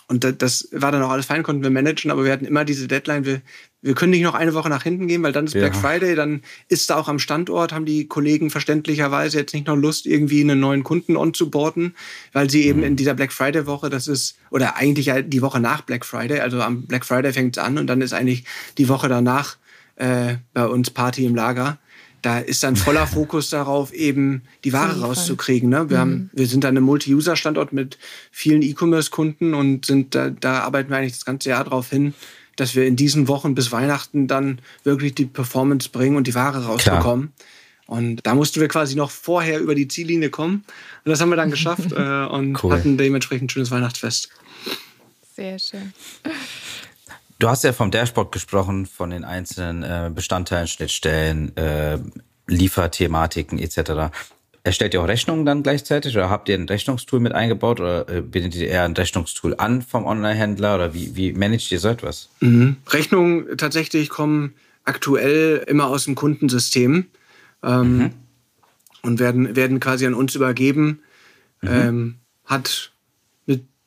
[0.09, 2.87] und das war dann auch alles fein, konnten wir managen, aber wir hatten immer diese
[2.87, 3.41] Deadline, wir,
[3.81, 5.59] wir können nicht noch eine Woche nach hinten gehen, weil dann ist ja.
[5.59, 9.75] Black Friday, dann ist da auch am Standort, haben die Kollegen verständlicherweise jetzt nicht noch
[9.75, 11.93] Lust, irgendwie einen neuen Kunden onzuboarden,
[12.31, 12.85] weil sie eben mhm.
[12.85, 16.83] in dieser Black Friday-Woche, das ist, oder eigentlich die Woche nach Black Friday, also am
[16.83, 18.45] Black Friday fängt es an und dann ist eigentlich
[18.77, 19.57] die Woche danach
[19.97, 21.79] äh, bei uns Party im Lager
[22.27, 25.69] da ist dann voller Fokus darauf, eben die Ware rauszukriegen.
[25.69, 25.89] Ne?
[25.89, 26.01] Wir, mhm.
[26.01, 27.97] haben, wir sind dann ein Multi-User-Standort mit
[28.31, 32.13] vielen E-Commerce-Kunden und sind da, da arbeiten wir eigentlich das ganze Jahr darauf hin,
[32.57, 36.65] dass wir in diesen Wochen bis Weihnachten dann wirklich die Performance bringen und die Ware
[36.65, 37.31] rausbekommen.
[37.33, 37.97] Klar.
[37.97, 40.65] Und da mussten wir quasi noch vorher über die Ziellinie kommen.
[41.05, 42.73] Und das haben wir dann geschafft äh, und cool.
[42.73, 44.29] hatten dementsprechend ein schönes Weihnachtsfest.
[45.33, 45.93] Sehr schön.
[47.39, 51.99] Du hast ja vom Dashboard gesprochen, von den einzelnen äh, Bestandteilen, Schnittstellen, äh,
[52.47, 54.11] Lieferthematiken etc.
[54.63, 58.21] Erstellt ihr auch Rechnungen dann gleichzeitig oder habt ihr ein Rechnungstool mit eingebaut oder äh,
[58.21, 62.29] bietet ihr eher ein Rechnungstool an vom Online-Händler oder wie, wie managt ihr so etwas?
[62.39, 62.77] Mhm.
[62.89, 67.05] Rechnungen tatsächlich kommen aktuell immer aus dem Kundensystem
[67.63, 68.13] ähm, mhm.
[69.03, 71.01] und werden, werden quasi an uns übergeben.
[71.61, 71.69] Mhm.
[71.69, 72.91] Ähm, hat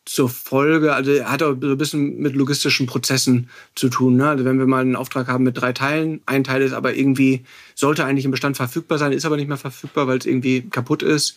[0.05, 4.17] zur Folge, also hat auch so ein bisschen mit logistischen Prozessen zu tun.
[4.17, 4.29] Ne?
[4.29, 7.45] Also wenn wir mal einen Auftrag haben mit drei Teilen, ein Teil ist aber irgendwie,
[7.75, 11.03] sollte eigentlich im Bestand verfügbar sein, ist aber nicht mehr verfügbar, weil es irgendwie kaputt
[11.03, 11.37] ist,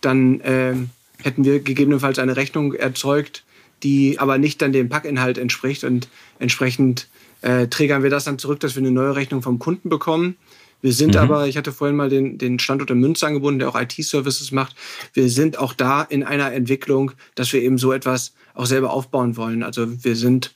[0.00, 0.74] dann äh,
[1.22, 3.44] hätten wir gegebenenfalls eine Rechnung erzeugt,
[3.82, 5.84] die aber nicht dann dem Packinhalt entspricht.
[5.84, 7.08] Und entsprechend
[7.40, 10.36] äh, trägern wir das dann zurück, dass wir eine neue Rechnung vom Kunden bekommen.
[10.82, 11.20] Wir sind mhm.
[11.20, 14.76] aber, ich hatte vorhin mal den, den Standort in Münster angebunden, der auch IT-Services macht.
[15.14, 19.36] Wir sind auch da in einer Entwicklung, dass wir eben so etwas auch selber aufbauen
[19.36, 19.62] wollen.
[19.62, 20.54] Also wir sind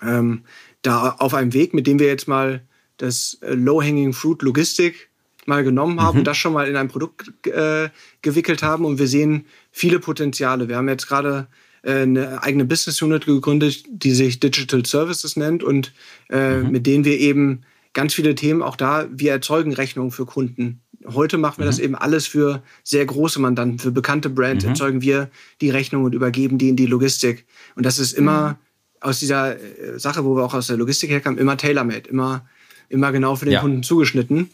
[0.00, 0.42] ähm,
[0.82, 2.62] da auf einem Weg, mit dem wir jetzt mal
[2.96, 5.10] das äh, Low-Hanging Fruit Logistik
[5.44, 6.24] mal genommen haben, mhm.
[6.24, 7.88] das schon mal in ein Produkt äh,
[8.22, 10.68] gewickelt haben und wir sehen viele Potenziale.
[10.68, 11.48] Wir haben jetzt gerade
[11.82, 15.92] äh, eine eigene Business Unit gegründet, die sich Digital Services nennt und
[16.30, 16.70] äh, mhm.
[16.70, 20.80] mit denen wir eben ganz viele Themen auch da, wir erzeugen Rechnungen für Kunden.
[21.06, 21.70] Heute machen wir mhm.
[21.70, 24.70] das eben alles für sehr große Mandanten, für bekannte Brands mhm.
[24.70, 27.44] erzeugen wir die Rechnung und übergeben die in die Logistik.
[27.74, 28.56] Und das ist immer mhm.
[29.00, 32.46] aus dieser äh, Sache, wo wir auch aus der Logistik herkamen, immer tailor-made, immer,
[32.88, 33.60] immer genau für den ja.
[33.60, 34.50] Kunden zugeschnitten.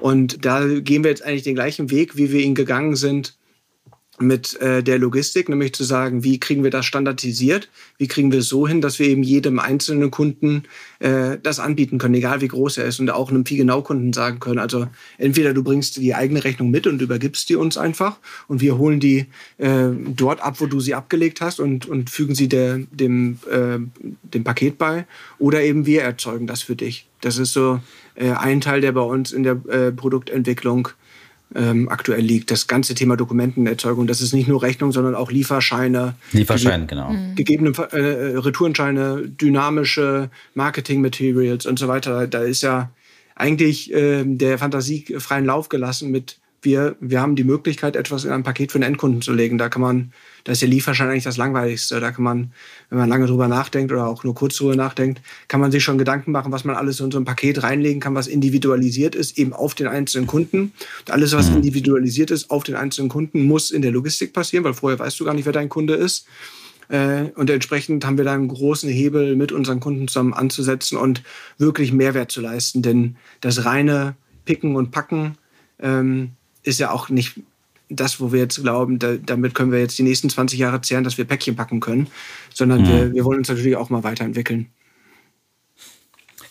[0.00, 3.36] Und da gehen wir jetzt eigentlich den gleichen Weg, wie wir ihn gegangen sind
[4.20, 8.40] mit äh, der Logistik, nämlich zu sagen, wie kriegen wir das standardisiert, wie kriegen wir
[8.40, 10.64] es so hin, dass wir eben jedem einzelnen Kunden
[10.98, 14.58] äh, das anbieten können, egal wie groß er ist und auch einem Vieh-Genau-Kunden sagen können.
[14.58, 14.86] Also
[15.18, 19.00] entweder du bringst die eigene Rechnung mit und übergibst die uns einfach und wir holen
[19.00, 19.26] die
[19.58, 23.78] äh, dort ab, wo du sie abgelegt hast und, und fügen sie der, dem, äh,
[24.22, 25.06] dem Paket bei
[25.38, 27.06] oder eben wir erzeugen das für dich.
[27.20, 27.80] Das ist so
[28.14, 30.88] äh, ein Teil, der bei uns in der äh, Produktentwicklung
[31.54, 32.50] ähm, aktuell liegt.
[32.50, 36.14] Das ganze Thema Dokumentenerzeugung, das ist nicht nur Rechnung, sondern auch Lieferscheine.
[36.32, 37.10] Lieferscheine, genau.
[37.10, 37.34] Mhm.
[37.34, 42.26] Gegebene äh, Retourenscheine, dynamische Marketing-Materials und so weiter.
[42.26, 42.90] Da ist ja
[43.34, 48.32] eigentlich äh, der Fantasie freien Lauf gelassen mit wir, wir haben die Möglichkeit, etwas in
[48.32, 49.58] ein Paket für den Endkunden zu legen.
[49.58, 50.12] Da kann man
[50.44, 52.00] da ist der Lieferschein eigentlich das Langweiligste.
[52.00, 52.52] Da kann man,
[52.88, 55.98] wenn man lange drüber nachdenkt oder auch nur kurz drüber nachdenkt, kann man sich schon
[55.98, 59.52] Gedanken machen, was man alles in so ein Paket reinlegen kann, was individualisiert ist, eben
[59.52, 60.72] auf den einzelnen Kunden.
[61.00, 61.56] Und alles, was mhm.
[61.56, 65.24] individualisiert ist auf den einzelnen Kunden, muss in der Logistik passieren, weil vorher weißt du
[65.24, 66.26] gar nicht, wer dein Kunde ist.
[66.88, 71.22] Äh, und entsprechend haben wir da einen großen Hebel mit unseren Kunden zusammen anzusetzen und
[71.58, 72.82] wirklich Mehrwert zu leisten.
[72.82, 75.36] Denn das reine Picken und Packen
[75.78, 77.40] ähm, ist ja auch nicht
[77.88, 81.04] das, wo wir jetzt glauben, da, damit können wir jetzt die nächsten 20 Jahre zehren,
[81.04, 82.06] dass wir Päckchen packen können,
[82.54, 82.86] sondern mhm.
[82.86, 84.70] wir, wir wollen uns natürlich auch mal weiterentwickeln.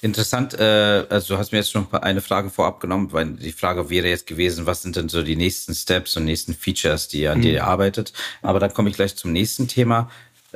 [0.02, 3.90] Interessant, äh, also du hast mir jetzt schon eine Frage vorab genommen, weil die Frage
[3.90, 7.40] wäre jetzt gewesen, was sind denn so die nächsten Steps und nächsten Features, die an
[7.40, 7.42] mhm.
[7.42, 8.14] dir arbeitet.
[8.42, 10.10] Aber dann komme ich gleich zum nächsten Thema.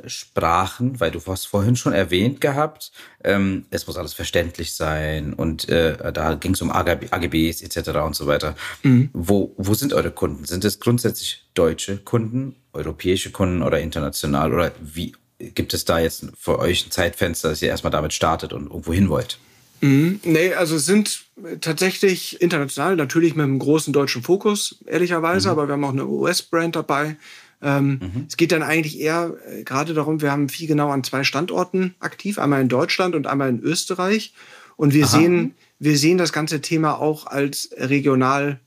[0.05, 2.91] Sprachen, weil du hast vorhin schon erwähnt gehabt,
[3.23, 7.89] ähm, es muss alles verständlich sein und äh, da ging es um AGB, AGBs etc.
[8.05, 8.55] und so weiter.
[8.83, 9.09] Mhm.
[9.13, 10.45] Wo, wo sind eure Kunden?
[10.45, 16.25] Sind es grundsätzlich deutsche Kunden, europäische Kunden oder international oder wie gibt es da jetzt
[16.37, 19.37] für euch ein Zeitfenster, dass ihr erstmal damit startet und irgendwo hin wollt?
[19.83, 20.21] Mhm.
[20.23, 21.25] Nee, also es sind
[21.59, 25.51] tatsächlich international, natürlich mit einem großen deutschen Fokus, ehrlicherweise, mhm.
[25.51, 27.17] aber wir haben auch eine US-Brand dabei.
[27.63, 28.25] Ähm, mhm.
[28.27, 31.95] Es geht dann eigentlich eher äh, gerade darum, wir haben viel genau an zwei Standorten
[31.99, 34.33] aktiv, einmal in Deutschland und einmal in Österreich.
[34.75, 38.59] Und wir sehen, wir sehen das ganze Thema auch als regional,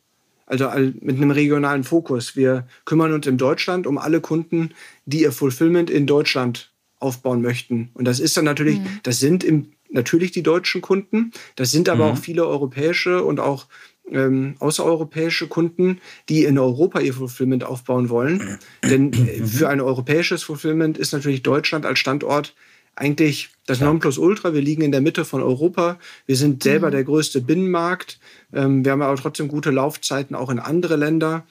[0.47, 2.37] also mit einem regionalen Fokus.
[2.37, 4.71] Wir kümmern uns in Deutschland um alle Kunden,
[5.05, 7.91] die ihr Fulfillment in Deutschland aufbauen möchten.
[7.93, 9.01] Und das ist dann natürlich, mhm.
[9.03, 12.13] das sind im, natürlich die deutschen Kunden, das sind aber mhm.
[12.13, 13.67] auch viele europäische und auch
[14.11, 18.59] ähm, außereuropäische Kunden, die in Europa ihr Fulfillment aufbauen wollen.
[18.83, 22.55] Denn äh, für ein europäisches Fulfillment ist natürlich Deutschland als Standort
[22.95, 24.55] eigentlich das Nonplusultra.
[24.55, 25.99] Wir liegen in der Mitte von Europa.
[26.25, 26.93] Wir sind selber mhm.
[26.93, 28.19] der größte Binnenmarkt.
[28.53, 31.47] Ähm, wir haben aber trotzdem gute Laufzeiten auch in andere Länder.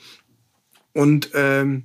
[0.94, 1.84] Und ähm,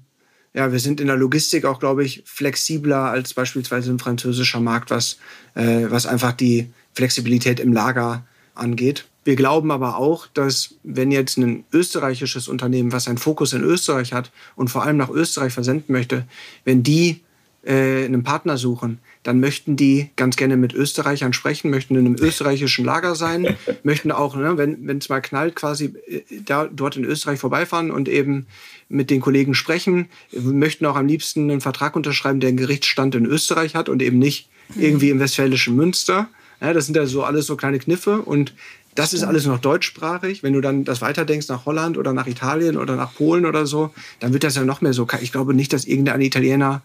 [0.54, 4.90] ja, wir sind in der Logistik auch, glaube ich, flexibler als beispielsweise ein französischer Markt,
[4.90, 5.18] was,
[5.54, 9.09] äh, was einfach die Flexibilität im Lager angeht.
[9.24, 14.12] Wir glauben aber auch, dass wenn jetzt ein österreichisches Unternehmen, was seinen Fokus in Österreich
[14.12, 16.26] hat und vor allem nach Österreich versenden möchte,
[16.64, 17.20] wenn die
[17.62, 22.16] äh, einen Partner suchen, dann möchten die ganz gerne mit Österreichern sprechen, möchten in einem
[22.18, 27.04] österreichischen Lager sein, möchten auch, ne, wenn es mal knallt, quasi äh, da, dort in
[27.04, 28.46] Österreich vorbeifahren und eben
[28.88, 33.26] mit den Kollegen sprechen, möchten auch am liebsten einen Vertrag unterschreiben, der einen Gerichtsstand in
[33.26, 34.82] Österreich hat und eben nicht mhm.
[34.82, 36.30] irgendwie im westfälischen Münster.
[36.62, 38.54] Ja, das sind ja so alles so kleine Kniffe und
[38.94, 40.42] das ist alles noch deutschsprachig.
[40.42, 43.90] Wenn du dann das weiterdenkst nach Holland oder nach Italien oder nach Polen oder so,
[44.18, 45.06] dann wird das ja noch mehr so.
[45.20, 46.82] Ich glaube nicht, dass irgendein Italiener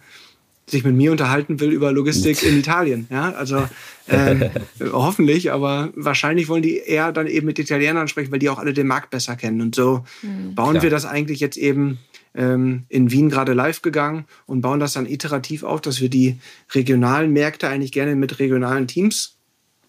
[0.68, 3.08] sich mit mir unterhalten will über Logistik in Italien.
[3.12, 3.68] Ja, also
[4.08, 4.50] äh,
[4.92, 8.74] hoffentlich, aber wahrscheinlich wollen die eher dann eben mit Italienern sprechen, weil die auch alle
[8.74, 9.62] den Markt besser kennen.
[9.62, 10.56] Und so mhm.
[10.56, 10.84] bauen Klar.
[10.84, 12.00] wir das eigentlich jetzt eben
[12.34, 16.38] ähm, in Wien gerade live gegangen und bauen das dann iterativ auf, dass wir die
[16.74, 19.36] regionalen Märkte eigentlich gerne mit regionalen Teams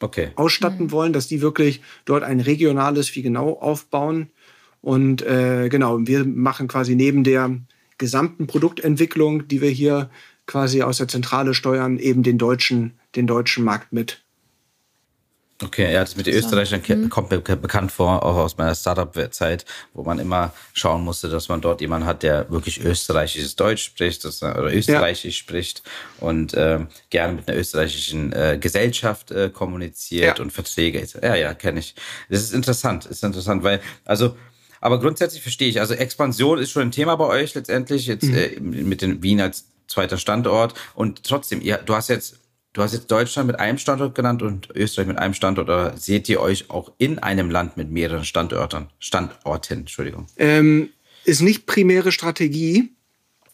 [0.00, 0.30] okay.
[0.36, 0.90] ausstatten mhm.
[0.92, 4.30] wollen, dass die wirklich dort ein regionales wie genau aufbauen.
[4.80, 7.58] Und äh, genau, wir machen quasi neben der
[7.98, 10.10] gesamten Produktentwicklung, die wir hier
[10.46, 14.25] quasi aus der Zentrale steuern eben den deutschen, den deutschen Markt mit.
[15.62, 17.08] Okay, ja, das mit den Österreichern mhm.
[17.08, 19.64] kommt mir bekannt vor, auch aus meiner Startup-Zeit,
[19.94, 24.26] wo man immer schauen musste, dass man dort jemanden hat, der wirklich österreichisches Deutsch spricht
[24.26, 25.40] das, oder österreichisch ja.
[25.40, 25.82] spricht
[26.20, 30.44] und äh, gerne mit einer österreichischen äh, Gesellschaft äh, kommuniziert ja.
[30.44, 31.06] und Verträge.
[31.22, 31.94] Ja, ja, kenne ich.
[32.28, 34.36] Das ist interessant, ist interessant, weil, also,
[34.82, 38.36] aber grundsätzlich verstehe ich, also Expansion ist schon ein Thema bei euch letztendlich, jetzt mhm.
[38.36, 42.40] äh, mit den Wien als zweiter Standort und trotzdem, ihr, du hast jetzt
[42.76, 45.66] Du hast jetzt Deutschland mit einem Standort genannt und Österreich mit einem Standort.
[45.70, 48.88] Oder seht ihr euch auch in einem Land mit mehreren Standorten?
[48.98, 50.26] Standorten, Entschuldigung.
[50.36, 50.90] Ähm,
[51.24, 52.90] ist nicht primäre Strategie.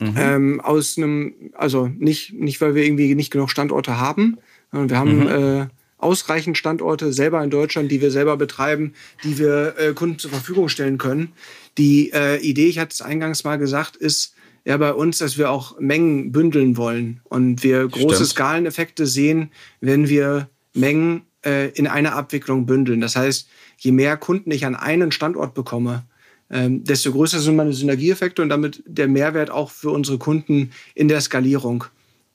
[0.00, 0.14] Mhm.
[0.16, 4.38] Ähm, aus einem, also nicht, nicht, weil wir irgendwie nicht genug Standorte haben.
[4.72, 5.28] Wir haben mhm.
[5.28, 5.66] äh,
[5.98, 10.68] ausreichend Standorte selber in Deutschland, die wir selber betreiben, die wir äh, Kunden zur Verfügung
[10.68, 11.30] stellen können.
[11.78, 15.51] Die äh, Idee, ich hatte es eingangs mal gesagt, ist, ja bei uns, dass wir
[15.51, 18.31] auch Mengen bündeln wollen und wir große Stimmt.
[18.31, 23.01] Skaleneffekte sehen, wenn wir Mengen äh, in einer Abwicklung bündeln.
[23.01, 23.48] Das heißt,
[23.79, 26.05] je mehr Kunden ich an einen Standort bekomme,
[26.51, 31.09] ähm, desto größer sind meine Synergieeffekte und damit der Mehrwert auch für unsere Kunden in
[31.09, 31.85] der Skalierung.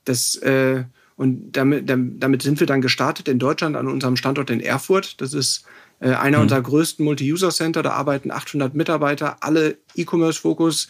[0.05, 0.83] Das, äh,
[1.15, 5.21] und damit, damit sind wir dann gestartet in Deutschland an unserem Standort in Erfurt.
[5.21, 5.65] Das ist
[5.99, 6.43] äh, einer mhm.
[6.43, 7.83] unserer größten Multi-User-Center.
[7.83, 10.87] Da arbeiten 800 Mitarbeiter, alle E-Commerce-Fokus,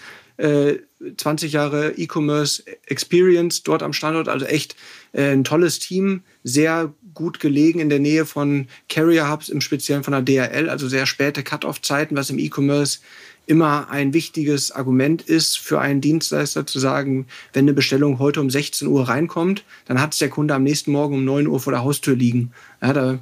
[1.17, 4.75] 20 äh, Jahre E-Commerce Experience dort am Standort, also echt
[5.13, 10.03] äh, ein tolles Team, sehr gut gelegen in der Nähe von Carrier Hubs, im Speziellen
[10.03, 12.99] von der DRL, also sehr späte Cut-off-Zeiten, was im E-Commerce
[13.47, 18.49] immer ein wichtiges Argument ist für einen Dienstleister zu sagen, wenn eine Bestellung heute um
[18.49, 21.71] 16 Uhr reinkommt, dann hat es der Kunde am nächsten Morgen um 9 Uhr vor
[21.71, 22.51] der Haustür liegen.
[22.81, 23.19] Ja, da,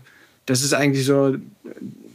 [0.47, 1.37] das ist eigentlich so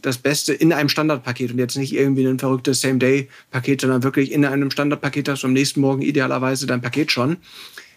[0.01, 4.45] das Beste in einem Standardpaket und jetzt nicht irgendwie ein verrücktes Same-Day-Paket, sondern wirklich in
[4.45, 7.37] einem Standardpaket hast du am nächsten Morgen idealerweise dein Paket schon.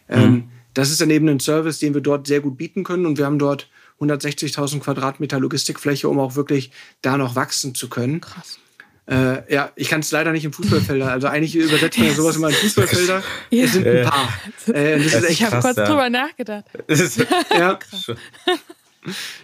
[0.09, 0.45] Ähm, mhm.
[0.75, 3.27] Das ist dann eben ein Service, den wir dort sehr gut bieten können und wir
[3.27, 3.69] haben dort
[4.01, 8.21] 160.000 Quadratmeter Logistikfläche, um auch wirklich da noch wachsen zu können.
[8.21, 8.59] Krass.
[9.07, 11.11] Äh, ja, ich kann es leider nicht im Fußballfelder.
[11.11, 13.23] Also eigentlich übersetzt man sowas immer in Fußballfelder.
[13.51, 13.65] Ja.
[13.65, 14.29] Es sind ein paar.
[14.69, 15.85] Äh, ich habe kurz ja.
[15.85, 16.65] drüber nachgedacht.
[17.51, 17.79] ja.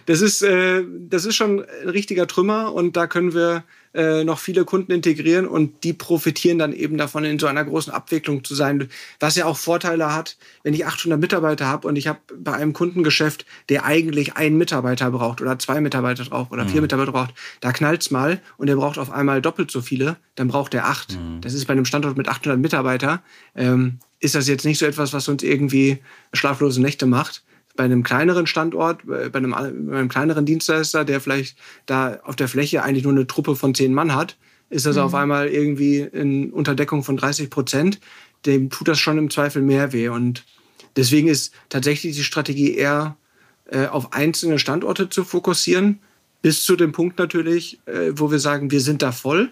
[0.05, 4.39] Das ist, äh, das ist schon ein richtiger Trümmer und da können wir äh, noch
[4.39, 8.55] viele Kunden integrieren und die profitieren dann eben davon, in so einer großen Abwicklung zu
[8.55, 8.87] sein,
[9.19, 12.73] was ja auch Vorteile hat, wenn ich 800 Mitarbeiter habe und ich habe bei einem
[12.73, 16.83] Kundengeschäft, der eigentlich einen Mitarbeiter braucht oder zwei Mitarbeiter braucht oder vier mhm.
[16.83, 20.73] Mitarbeiter braucht, da knallt's mal und der braucht auf einmal doppelt so viele, dann braucht
[20.73, 21.17] er acht.
[21.19, 21.41] Mhm.
[21.41, 23.21] Das ist bei einem Standort mit 800 Mitarbeiter,
[23.55, 25.97] ähm, ist das jetzt nicht so etwas, was uns irgendwie
[26.31, 27.43] schlaflose Nächte macht
[27.81, 32.35] bei einem kleineren Standort, äh, bei einem, bei einem kleineren Dienstleister, der vielleicht da auf
[32.35, 34.37] der Fläche eigentlich nur eine Truppe von zehn Mann hat,
[34.69, 35.01] ist das mhm.
[35.01, 37.99] auf einmal irgendwie in Unterdeckung von 30 Prozent.
[38.45, 40.09] Dem tut das schon im Zweifel mehr weh.
[40.09, 40.45] Und
[40.95, 43.17] deswegen ist tatsächlich die Strategie eher
[43.65, 46.01] äh, auf einzelne Standorte zu fokussieren,
[46.43, 49.51] bis zu dem Punkt natürlich, äh, wo wir sagen, wir sind da voll.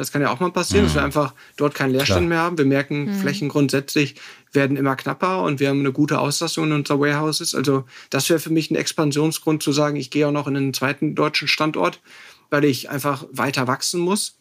[0.00, 0.86] Das kann ja auch mal passieren, mhm.
[0.88, 1.06] dass wir mhm.
[1.06, 2.28] einfach dort keinen Leerstand Klar.
[2.28, 2.58] mehr haben.
[2.58, 3.14] Wir merken, mhm.
[3.14, 4.14] Flächen grundsätzlich
[4.52, 7.54] werden immer knapper und wir haben eine gute Auslastung in unserer Warehouses.
[7.54, 10.74] Also das wäre für mich ein Expansionsgrund zu sagen, ich gehe auch noch in einen
[10.74, 12.00] zweiten deutschen Standort,
[12.48, 14.38] weil ich einfach weiter wachsen muss.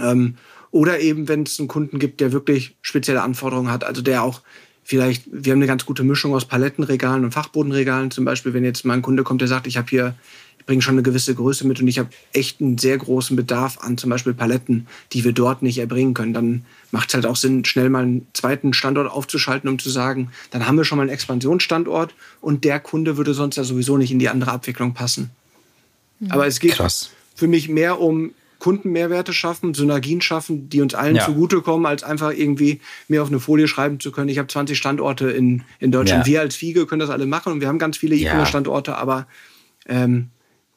[0.00, 0.36] Ähm,
[0.72, 4.40] oder eben, wenn es einen Kunden gibt, der wirklich spezielle Anforderungen hat, also der auch
[4.82, 8.10] vielleicht, wir haben eine ganz gute Mischung aus Palettenregalen und Fachbodenregalen.
[8.10, 10.14] Zum Beispiel, wenn jetzt mal ein Kunde kommt, der sagt, ich habe hier
[10.66, 13.98] bringen schon eine gewisse Größe mit und ich habe echt einen sehr großen Bedarf an
[13.98, 16.32] zum Beispiel Paletten, die wir dort nicht erbringen können.
[16.32, 20.30] Dann macht es halt auch Sinn, schnell mal einen zweiten Standort aufzuschalten, um zu sagen,
[20.50, 24.12] dann haben wir schon mal einen Expansionsstandort und der Kunde würde sonst ja sowieso nicht
[24.12, 25.30] in die andere Abwicklung passen.
[26.20, 26.30] Mhm.
[26.30, 27.10] Aber es geht Krass.
[27.34, 31.24] für mich mehr um Kundenmehrwerte schaffen, Synergien schaffen, die uns allen ja.
[31.24, 34.28] zugutekommen, als einfach irgendwie mir auf eine Folie schreiben zu können.
[34.28, 36.28] Ich habe 20 Standorte in, in Deutschland.
[36.28, 36.32] Ja.
[36.32, 39.26] Wir als Fiege können das alle machen und wir haben ganz viele E-Commerce-Standorte, aber
[39.86, 40.28] ähm,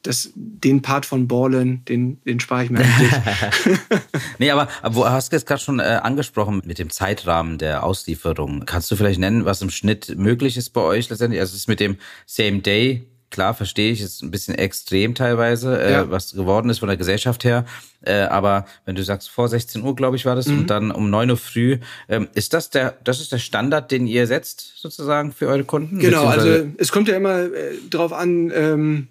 [0.06, 3.12] das, den Part von Ballen, den, den spare ich mir eigentlich.
[4.39, 8.63] nee, aber, aber du hast jetzt gerade schon äh, angesprochen mit dem Zeitrahmen der Auslieferung.
[8.65, 11.39] Kannst du vielleicht nennen, was im Schnitt möglich ist bei euch letztendlich?
[11.39, 15.82] Also es ist mit dem Same Day, klar, verstehe ich, ist ein bisschen extrem teilweise,
[15.82, 16.12] äh, ja.
[16.12, 17.65] was geworden ist von der Gesellschaft her.
[18.02, 20.60] Äh, aber wenn du sagst, vor 16 Uhr, glaube ich, war das, mhm.
[20.60, 24.08] und dann um 9 Uhr früh, ähm, ist das der, das ist der Standard, den
[24.08, 26.00] ihr setzt, sozusagen, für eure Kunden?
[26.00, 29.08] Genau, also es kommt ja immer äh, drauf an, ähm,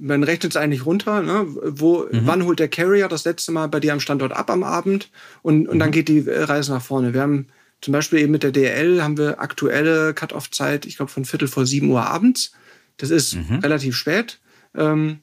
[0.00, 1.46] man rechnet es eigentlich runter, ne?
[1.46, 2.20] Wo, mhm.
[2.24, 5.10] wann holt der Carrier das letzte Mal bei dir am Standort ab am Abend
[5.42, 5.80] und, und mhm.
[5.80, 7.14] dann geht die Reise nach vorne.
[7.14, 7.48] Wir haben
[7.80, 11.66] zum Beispiel eben mit der DL haben wir aktuelle Cut-off-Zeit, ich glaube von Viertel vor
[11.66, 12.52] sieben Uhr abends.
[12.96, 13.60] Das ist mhm.
[13.60, 14.40] relativ spät.
[14.74, 15.20] Ähm,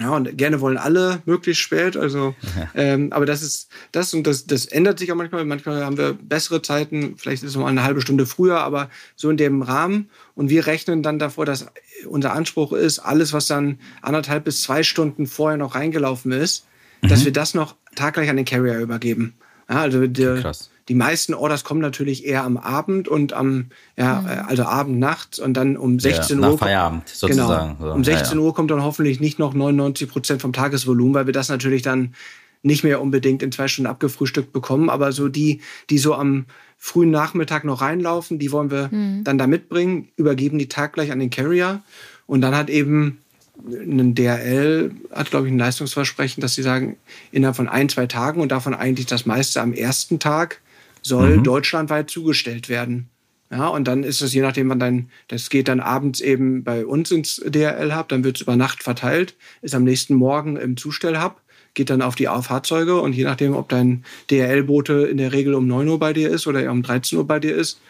[0.00, 1.94] Ja, und gerne wollen alle möglichst spät.
[1.94, 2.34] Also,
[2.74, 5.44] ähm, aber das ist das und das, das ändert sich auch manchmal.
[5.44, 9.28] Manchmal haben wir bessere Zeiten, vielleicht ist es mal eine halbe Stunde früher, aber so
[9.28, 10.08] in dem Rahmen.
[10.34, 11.66] Und wir rechnen dann davor, dass
[12.06, 16.64] unser Anspruch ist, alles, was dann anderthalb bis zwei Stunden vorher noch reingelaufen ist,
[17.02, 17.08] mhm.
[17.08, 19.34] dass wir das noch taggleich an den Carrier übergeben.
[19.70, 24.26] Ja, also Krass die meisten Orders kommen natürlich eher am Abend und am, ja, mhm.
[24.26, 26.58] Äh, also Abend, nachts und dann um 16 ja, Uhr.
[26.58, 27.76] Feierabend sozusagen.
[27.78, 28.40] Genau, um 16 ja, ja.
[28.40, 32.16] Uhr kommt dann hoffentlich nicht noch 99 Prozent vom Tagesvolumen, weil wir das natürlich dann
[32.62, 34.90] nicht mehr unbedingt in zwei Stunden abgefrühstückt bekommen.
[34.90, 39.22] Aber so die, die so am frühen Nachmittag noch reinlaufen, die wollen wir mhm.
[39.22, 41.82] dann da mitbringen, übergeben die Tag gleich an den Carrier.
[42.26, 43.20] Und dann hat eben
[43.68, 46.96] ein DRL hat, glaube ich, ein Leistungsversprechen, dass sie sagen,
[47.32, 50.60] innerhalb von ein, zwei Tagen und davon eigentlich das meiste am ersten Tag
[51.02, 51.44] soll mhm.
[51.44, 53.08] deutschlandweit zugestellt werden.
[53.50, 56.86] Ja, und dann ist es je nachdem, wann dann, das geht dann abends eben bei
[56.86, 61.40] uns ins DRL-Hub, dann wird es über Nacht verteilt, ist am nächsten Morgen im Zustellhub,
[61.74, 65.66] geht dann auf die Fahrzeuge und je nachdem, ob dein DRL-Bote in der Regel um
[65.66, 67.80] 9 Uhr bei dir ist oder um 13 Uhr bei dir ist,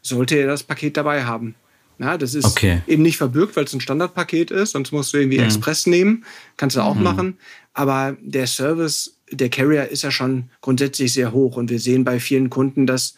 [0.00, 1.54] sollte er das Paket dabei haben.
[2.00, 2.80] Ja, das ist okay.
[2.86, 5.44] eben nicht verbürgt, weil es ein Standardpaket ist, sonst musst du irgendwie mhm.
[5.44, 6.24] Express nehmen,
[6.56, 7.02] kannst du auch mhm.
[7.02, 7.38] machen.
[7.74, 12.18] Aber der Service der Carrier ist ja schon grundsätzlich sehr hoch und wir sehen bei
[12.18, 13.14] vielen Kunden, dass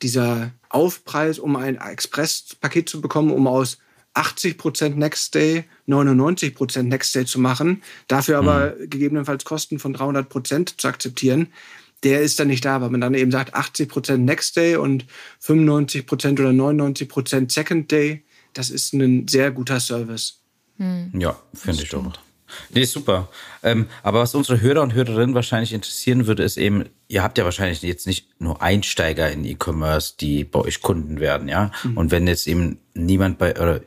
[0.00, 3.78] dieser Aufpreis, um ein Express-Paket zu bekommen, um aus
[4.14, 8.90] 80% Next Day 99% Next Day zu machen, dafür aber mhm.
[8.90, 11.48] gegebenenfalls Kosten von 300% zu akzeptieren,
[12.04, 15.06] der ist dann nicht da, weil man dann eben sagt 80% Next Day und
[15.42, 20.40] 95% oder 99% Second Day, das ist ein sehr guter Service.
[20.78, 21.12] Mhm.
[21.18, 22.12] Ja, finde ich auch.
[22.70, 23.28] Nee, super.
[23.62, 27.44] Ähm, aber was unsere Hörer und Hörerinnen wahrscheinlich interessieren würde, ist eben, ihr habt ja
[27.44, 31.72] wahrscheinlich jetzt nicht nur Einsteiger in E-Commerce, die bei euch Kunden werden, ja.
[31.82, 31.96] Mhm.
[31.96, 33.80] Und wenn jetzt eben niemand bei, oder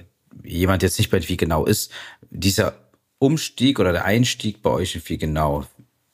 [0.43, 1.91] jemand jetzt nicht bei wie genau ist,
[2.29, 2.73] dieser
[3.19, 5.65] Umstieg oder der Einstieg bei euch in wie genau,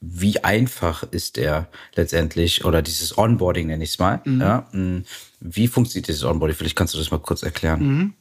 [0.06, 4.42] wie einfach ist der letztendlich oder dieses Onboarding nenne ich es mal, mhm.
[4.42, 4.68] ja.
[4.72, 5.04] Hm,
[5.40, 6.58] wie funktioniert dieses Onboarding?
[6.58, 7.80] Vielleicht kannst du das mal kurz erklären.
[7.80, 8.14] Mhm.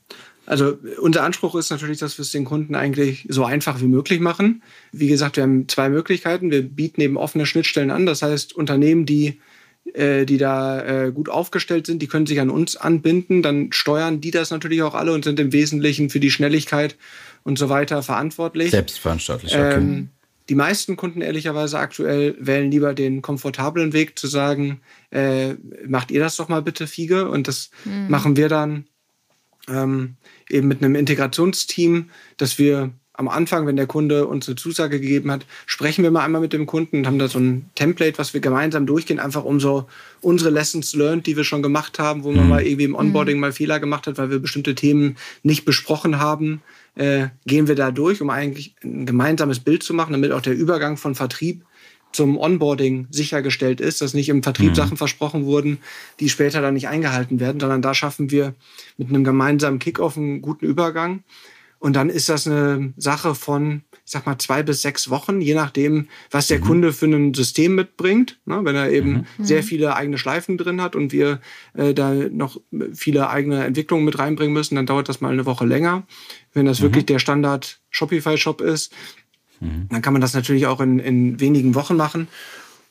[0.47, 4.21] Also unser Anspruch ist natürlich, dass wir es den Kunden eigentlich so einfach wie möglich
[4.21, 4.63] machen.
[4.91, 6.51] Wie gesagt, wir haben zwei Möglichkeiten.
[6.51, 8.07] Wir bieten eben offene Schnittstellen an.
[8.07, 9.41] Das heißt, Unternehmen, die,
[9.95, 13.43] äh, die da äh, gut aufgestellt sind, die können sich an uns anbinden.
[13.43, 16.97] Dann steuern die das natürlich auch alle und sind im Wesentlichen für die Schnelligkeit
[17.45, 18.73] und so weiter verantwortlich.
[18.73, 19.75] Selbstverantwortlich, okay.
[19.77, 20.09] Ähm,
[20.49, 25.55] die meisten Kunden ehrlicherweise aktuell wählen lieber den komfortablen Weg zu sagen, äh,
[25.87, 27.29] macht ihr das doch mal bitte, Fiege.
[27.29, 28.09] Und das mhm.
[28.09, 28.87] machen wir dann
[29.69, 30.17] ähm,
[30.49, 35.31] eben mit einem Integrationsteam, dass wir am Anfang, wenn der Kunde uns eine Zusage gegeben
[35.31, 38.33] hat, sprechen wir mal einmal mit dem Kunden und haben da so ein Template, was
[38.33, 39.87] wir gemeinsam durchgehen, einfach um so
[40.23, 42.51] unsere Lessons learned, die wir schon gemacht haben, wo man mhm.
[42.51, 43.41] mal irgendwie im Onboarding mhm.
[43.41, 46.63] mal Fehler gemacht hat, weil wir bestimmte Themen nicht besprochen haben,
[46.95, 50.55] äh, gehen wir da durch, um eigentlich ein gemeinsames Bild zu machen, damit auch der
[50.55, 51.65] Übergang von Vertrieb
[52.13, 54.75] zum Onboarding sichergestellt ist, dass nicht im Vertrieb mhm.
[54.75, 55.79] Sachen versprochen wurden,
[56.21, 58.55] die später dann nicht eingehalten werden, sondern da schaffen wir
[58.99, 61.25] mit einem gemeinsamen Kickoff einen guten Übergang.
[61.83, 65.55] Und dann ist das eine Sache von, ich sag mal, zwei bis sechs Wochen, je
[65.55, 66.65] nachdem, was der mhm.
[66.65, 68.39] Kunde für ein System mitbringt.
[68.45, 69.45] Ne, wenn er eben mhm.
[69.45, 71.41] sehr viele eigene Schleifen drin hat und wir
[71.75, 72.61] äh, da noch
[72.95, 76.05] viele eigene Entwicklungen mit reinbringen müssen, dann dauert das mal eine Woche länger.
[76.53, 76.85] Wenn das mhm.
[76.85, 78.95] wirklich der Standard Shopify-Shop ist,
[79.63, 79.87] Mhm.
[79.91, 82.29] Dann kann man das natürlich auch in, in wenigen Wochen machen.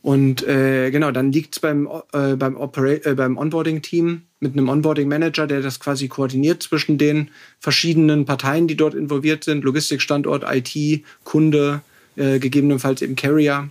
[0.01, 5.45] Und äh, genau, dann liegt es beim, äh, beim, äh, beim Onboarding-Team mit einem Onboarding-Manager,
[5.45, 11.81] der das quasi koordiniert zwischen den verschiedenen Parteien, die dort involviert sind, Logistikstandort, IT, Kunde,
[12.15, 13.69] äh, gegebenenfalls eben Carrier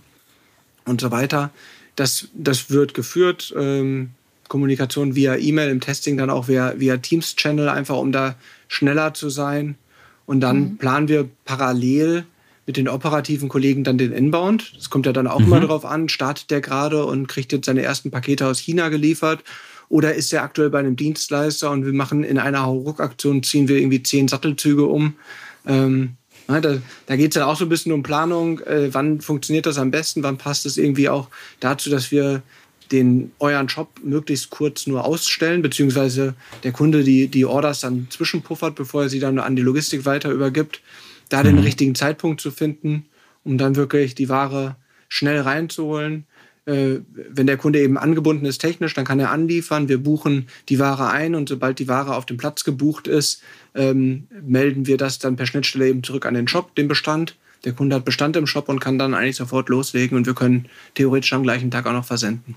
[0.85, 1.51] und so weiter.
[1.97, 4.11] Das, das wird geführt, ähm,
[4.47, 8.35] Kommunikation via E-Mail, im Testing dann auch via, via Teams-Channel, einfach um da
[8.69, 9.75] schneller zu sein.
[10.25, 10.77] Und dann mhm.
[10.77, 12.25] planen wir parallel
[12.65, 14.73] mit den operativen Kollegen dann den Inbound.
[14.75, 15.45] Das kommt ja dann auch mhm.
[15.45, 19.43] immer darauf an, startet der gerade und kriegt jetzt seine ersten Pakete aus China geliefert
[19.91, 23.77] oder ist er aktuell bei einem Dienstleister und wir machen in einer Hauruck-Aktion, ziehen wir
[23.77, 25.15] irgendwie zehn Sattelzüge um.
[25.67, 26.15] Ähm,
[26.47, 26.61] da,
[27.05, 28.59] da geht es dann auch so ein bisschen um Planung.
[28.61, 30.23] Äh, wann funktioniert das am besten?
[30.23, 31.27] Wann passt es irgendwie auch
[31.59, 32.41] dazu, dass wir
[32.91, 38.75] den euren Shop möglichst kurz nur ausstellen, beziehungsweise der Kunde die, die Orders dann zwischenpuffert,
[38.75, 40.81] bevor er sie dann an die Logistik weiter übergibt
[41.31, 41.47] da mhm.
[41.47, 43.05] den richtigen Zeitpunkt zu finden,
[43.43, 44.75] um dann wirklich die Ware
[45.07, 46.25] schnell reinzuholen.
[46.65, 49.89] Äh, wenn der Kunde eben angebunden ist technisch, dann kann er anliefern.
[49.89, 53.41] Wir buchen die Ware ein und sobald die Ware auf dem Platz gebucht ist,
[53.73, 57.35] ähm, melden wir das dann per Schnittstelle eben zurück an den Shop, den Bestand.
[57.63, 60.67] Der Kunde hat Bestand im Shop und kann dann eigentlich sofort loslegen und wir können
[60.95, 62.55] theoretisch am gleichen Tag auch noch versenden.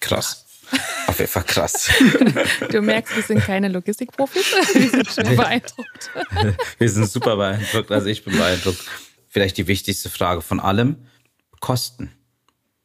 [0.00, 0.44] Krass.
[1.14, 1.90] Auf jeden Fall krass.
[2.72, 4.52] Du merkst, wir sind keine Logistikprofis.
[4.74, 6.10] Wir sind schon beeindruckt.
[6.78, 7.92] Wir sind super beeindruckt.
[7.92, 8.80] Also ich bin beeindruckt.
[9.28, 10.96] Vielleicht die wichtigste Frage von allem.
[11.60, 12.10] Kosten.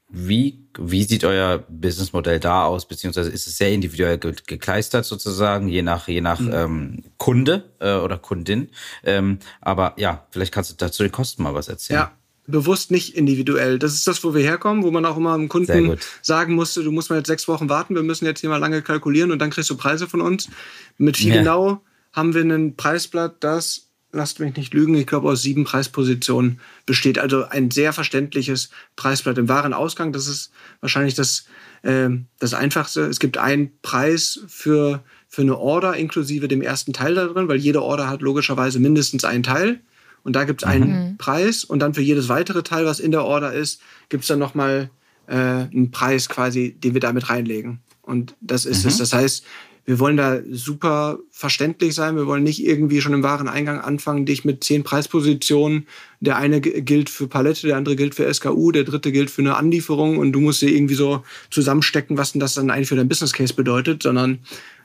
[0.10, 2.88] Wie, wie sieht euer Businessmodell da aus?
[2.88, 6.54] Beziehungsweise ist es sehr individuell gekleistert sozusagen, je nach, je nach mhm.
[6.54, 8.70] ähm, Kunde äh, oder Kundin.
[9.04, 12.02] Ähm, aber ja, vielleicht kannst du dazu den Kosten mal was erzählen.
[12.02, 12.19] Ja,
[12.50, 13.80] bewusst nicht individuell.
[13.80, 16.92] Das ist das, wo wir herkommen, wo man auch immer dem Kunden sagen musste, du
[16.92, 19.50] musst mal jetzt sechs Wochen warten, wir müssen jetzt hier mal lange kalkulieren und dann
[19.50, 20.50] kriegst du Preise von uns.
[20.98, 21.42] Mit viel ja.
[21.42, 21.82] genau
[22.14, 27.20] haben wir ein Preisblatt, das lasst mich nicht lügen, ich glaube aus sieben Preispositionen besteht.
[27.20, 30.12] Also ein sehr verständliches Preisblatt im Warenausgang.
[30.12, 31.46] Das ist wahrscheinlich das,
[31.84, 33.02] äh, das Einfachste.
[33.02, 37.58] Es gibt einen Preis für, für eine Order inklusive dem ersten Teil da drin, weil
[37.58, 39.82] jede Order hat logischerweise mindestens einen Teil.
[40.24, 41.18] Und da gibt es einen mhm.
[41.18, 44.40] Preis und dann für jedes weitere Teil, was in der Order ist, gibt es dann
[44.40, 44.90] nochmal
[45.28, 47.80] äh, einen Preis quasi, den wir damit reinlegen.
[48.02, 48.90] Und das ist mhm.
[48.90, 48.98] es.
[48.98, 49.46] Das heißt,
[49.90, 52.16] wir wollen da super verständlich sein.
[52.16, 55.88] Wir wollen nicht irgendwie schon im Wareneingang anfangen, dich mit zehn Preispositionen.
[56.20, 59.56] Der eine gilt für Palette, der andere gilt für SKU, der dritte gilt für eine
[59.56, 63.10] Anlieferung und du musst dir irgendwie so zusammenstecken, was denn das dann eigentlich für dein
[63.10, 64.38] Business Case bedeutet, sondern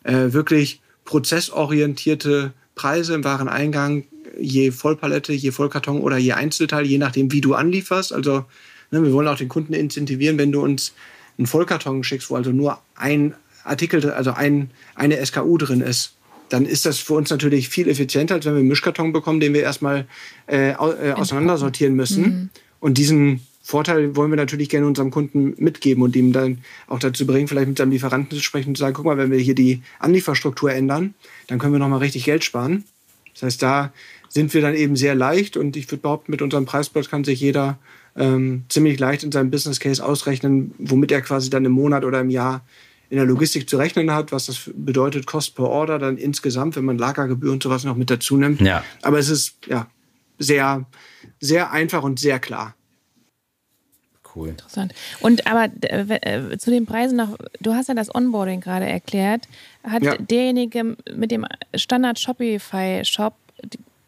[0.05, 4.05] äh, wirklich prozessorientierte Preise im Wareneingang,
[4.41, 8.13] je Vollpalette, je Vollkarton oder je Einzelteil, je nachdem, wie du anlieferst.
[8.13, 8.45] Also
[8.91, 10.95] ne, wir wollen auch den Kunden incentivieren, wenn du uns
[11.39, 16.15] einen Vollkarton schickst, wo also nur ein Artikel, also ein, eine SKU drin ist,
[16.49, 19.55] dann ist das für uns natürlich viel effizienter, als wenn wir einen Mischkarton bekommen, den
[19.55, 20.07] wir erstmal
[20.47, 20.75] äh, äh,
[21.13, 22.23] auseinandersortieren müssen.
[22.23, 22.51] Mhm.
[22.81, 27.27] Und diesen Vorteil wollen wir natürlich gerne unserem Kunden mitgeben und ihm dann auch dazu
[27.27, 29.55] bringen, vielleicht mit seinem Lieferanten zu sprechen und zu sagen, guck mal, wenn wir hier
[29.55, 31.15] die Anlieferstruktur ändern,
[31.47, 32.85] dann können wir nochmal richtig Geld sparen.
[33.33, 33.93] Das heißt, da
[34.35, 37.39] sind wir dann eben sehr leicht und ich würde behaupten, mit unserem Preisblatt kann sich
[37.41, 37.79] jeder
[38.17, 42.21] ähm, ziemlich leicht in seinem Business Case ausrechnen, womit er quasi dann im Monat oder
[42.21, 42.65] im Jahr
[43.11, 46.85] in der Logistik zu rechnen hat, was das bedeutet, Kost per Order dann insgesamt, wenn
[46.85, 48.61] man Lagergebühren und sowas noch mit dazu nimmt.
[48.61, 48.83] Ja.
[49.03, 49.87] Aber es ist ja
[50.41, 50.85] sehr,
[51.39, 52.75] sehr einfach und sehr klar.
[54.35, 54.49] Cool.
[54.49, 54.95] Interessant.
[55.21, 59.47] Und aber äh, zu den Preisen noch, du hast ja das Onboarding gerade erklärt.
[59.85, 60.17] Hat ja.
[60.17, 63.35] derjenige mit dem Standard Shopify Shop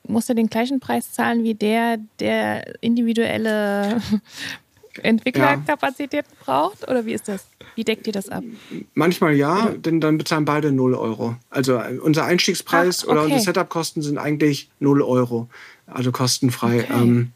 [0.09, 4.01] muss er den gleichen Preis zahlen wie der, der individuelle
[5.03, 6.45] Entwicklerkapazitäten ja.
[6.45, 6.89] braucht?
[6.89, 7.47] Oder wie ist das?
[7.75, 8.45] Wie deckt ihr das ab?
[8.95, 11.37] Manchmal ja, denn dann bezahlen beide 0 Euro.
[11.51, 13.13] Also äh, unser Einstiegspreis Ach, okay.
[13.13, 15.49] oder unsere Setup-Kosten sind eigentlich 0 Euro.
[15.87, 16.81] Also kostenfrei.
[16.81, 16.93] Okay.
[16.93, 17.33] Ähm,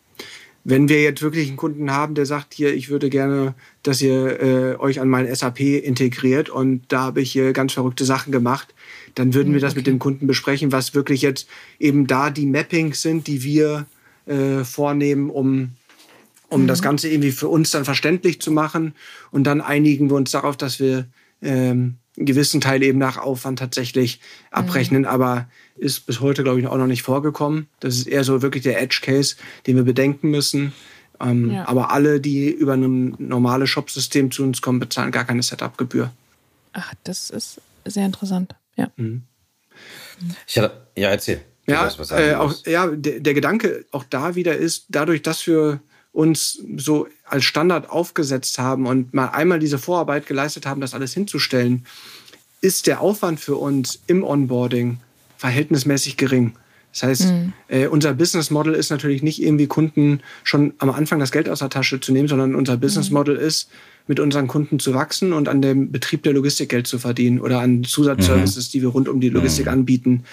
[0.64, 4.40] wenn wir jetzt wirklich einen Kunden haben, der sagt, hier, ich würde gerne, dass ihr
[4.40, 8.74] äh, euch an mein SAP integriert und da habe ich hier ganz verrückte Sachen gemacht,
[9.14, 9.80] dann würden wir das okay.
[9.80, 11.48] mit dem Kunden besprechen, was wirklich jetzt
[11.78, 13.86] eben da die Mappings sind, die wir
[14.26, 15.72] äh, vornehmen, um
[16.50, 16.66] um mhm.
[16.66, 18.94] das Ganze irgendwie für uns dann verständlich zu machen.
[19.30, 21.06] Und dann einigen wir uns darauf, dass wir
[21.42, 25.02] ähm, einen gewissen Teil eben nach Aufwand tatsächlich abrechnen.
[25.02, 25.08] Mhm.
[25.08, 27.68] Aber ist bis heute, glaube ich, auch noch nicht vorgekommen.
[27.78, 29.36] Das ist eher so wirklich der Edge-Case,
[29.66, 30.72] den wir bedenken müssen.
[31.20, 31.68] Ähm, ja.
[31.68, 36.10] Aber alle, die über ein normales Shop-System zu uns kommen, bezahlen gar keine Setup-Gebühr.
[36.72, 38.54] Ach, das ist sehr interessant.
[38.80, 38.90] Ja.
[38.96, 39.22] Mhm.
[40.46, 41.40] Ich hatte, ja, erzähl.
[41.66, 45.80] Ja, äh, auch, ja der, der, Gedanke auch da wieder ist, dadurch, dass wir
[46.12, 51.14] uns so als Standard aufgesetzt haben und mal einmal diese Vorarbeit geleistet haben, das alles
[51.14, 51.86] hinzustellen,
[52.60, 54.98] ist der Aufwand für uns im Onboarding
[55.36, 56.54] verhältnismäßig gering.
[56.92, 57.52] Das heißt, mhm.
[57.68, 61.60] äh, unser Business Model ist natürlich nicht irgendwie Kunden schon am Anfang das Geld aus
[61.60, 63.14] der Tasche zu nehmen, sondern unser Business mhm.
[63.14, 63.70] Model ist,
[64.06, 67.60] mit unseren Kunden zu wachsen und an dem Betrieb der Logistik Geld zu verdienen oder
[67.60, 68.72] an Zusatzservices, mhm.
[68.72, 69.72] die wir rund um die Logistik mhm.
[69.72, 70.24] anbieten.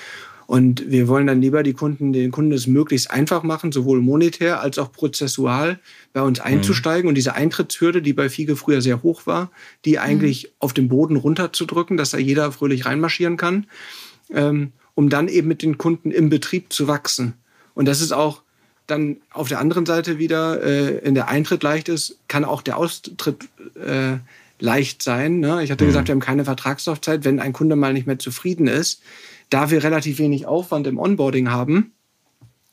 [0.47, 4.61] Und wir wollen dann lieber die Kunden, den Kunden es möglichst einfach machen, sowohl monetär
[4.61, 5.77] als auch prozessual
[6.13, 6.45] bei uns mhm.
[6.45, 7.09] einzusteigen mhm.
[7.09, 9.51] und diese Eintrittshürde, die bei Fiege früher sehr hoch war,
[9.83, 10.49] die eigentlich mhm.
[10.59, 13.67] auf den Boden runterzudrücken, dass da jeder fröhlich reinmarschieren kann,
[14.33, 17.33] ähm, um dann eben mit den Kunden im Betrieb zu wachsen.
[17.73, 18.41] Und das ist auch
[18.87, 22.77] dann auf der anderen Seite wieder, äh, in der Eintritt leicht ist, kann auch der
[22.77, 24.17] Austritt äh,
[24.59, 25.39] leicht sein.
[25.39, 25.63] Ne?
[25.63, 25.89] Ich hatte mhm.
[25.89, 27.25] gesagt, wir haben keine Vertragslaufzeit.
[27.25, 29.01] Wenn ein Kunde mal nicht mehr zufrieden ist,
[29.49, 31.91] da wir relativ wenig Aufwand im Onboarding haben,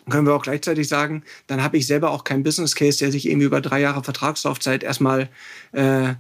[0.09, 3.27] können wir auch gleichzeitig sagen, dann habe ich selber auch keinen Business Case, der sich
[3.27, 5.29] irgendwie über drei Jahre Vertragslaufzeit erstmal
[5.73, 6.15] äh,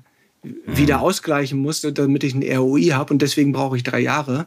[0.66, 1.02] wieder mhm.
[1.02, 4.46] ausgleichen muss, damit ich ein ROI habe und deswegen brauche ich drei Jahre.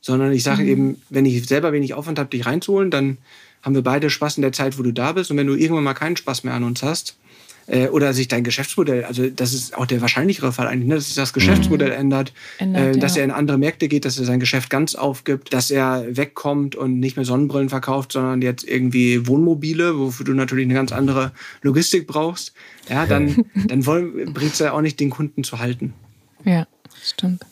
[0.00, 0.68] Sondern ich sage mhm.
[0.68, 3.18] eben, wenn ich selber wenig Aufwand habe, dich reinzuholen, dann
[3.62, 5.30] haben wir beide Spaß in der Zeit, wo du da bist.
[5.30, 7.16] Und wenn du irgendwann mal keinen Spaß mehr an uns hast,
[7.68, 11.06] äh, oder sich dein Geschäftsmodell, also das ist auch der wahrscheinlichere Fall eigentlich, ne, dass
[11.06, 11.96] sich das Geschäftsmodell mhm.
[11.96, 13.20] ändert, ändert äh, dass ja.
[13.20, 16.98] er in andere Märkte geht, dass er sein Geschäft ganz aufgibt, dass er wegkommt und
[16.98, 21.32] nicht mehr Sonnenbrillen verkauft, sondern jetzt irgendwie Wohnmobile, wofür du natürlich eine ganz andere
[21.62, 22.52] Logistik brauchst,
[22.88, 25.94] ja, dann, dann bringt es ja auch nicht, den Kunden zu halten.
[26.44, 26.66] Ja.
[27.02, 27.44] Stimmt.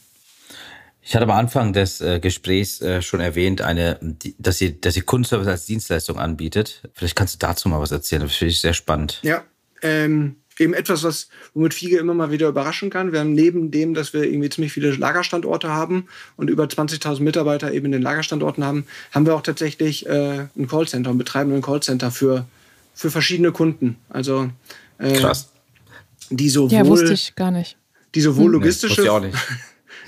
[1.10, 4.94] Ich hatte am Anfang des äh, Gesprächs äh, schon erwähnt, eine, die, dass sie, dass
[4.94, 6.88] sie Kundenservice als Dienstleistung anbietet.
[6.94, 8.22] Vielleicht kannst du dazu mal was erzählen.
[8.22, 9.18] Das finde ich sehr spannend.
[9.24, 9.42] Ja,
[9.82, 13.10] ähm, eben etwas, was womit Fiege immer mal wieder überraschen kann.
[13.10, 16.06] Wir haben neben dem, dass wir irgendwie ziemlich viele Lagerstandorte haben
[16.36, 20.68] und über 20.000 Mitarbeiter eben in den Lagerstandorten haben, haben wir auch tatsächlich äh, ein
[20.68, 22.46] Callcenter und betreiben ein Callcenter für,
[22.94, 23.96] für verschiedene Kunden.
[24.10, 24.48] Also
[24.98, 25.50] äh, Krass.
[26.30, 27.76] Die sowohl, ja, wusste ich gar nicht.
[28.14, 29.00] Die sowohl logistische.
[29.00, 29.36] Nee, ich auch nicht.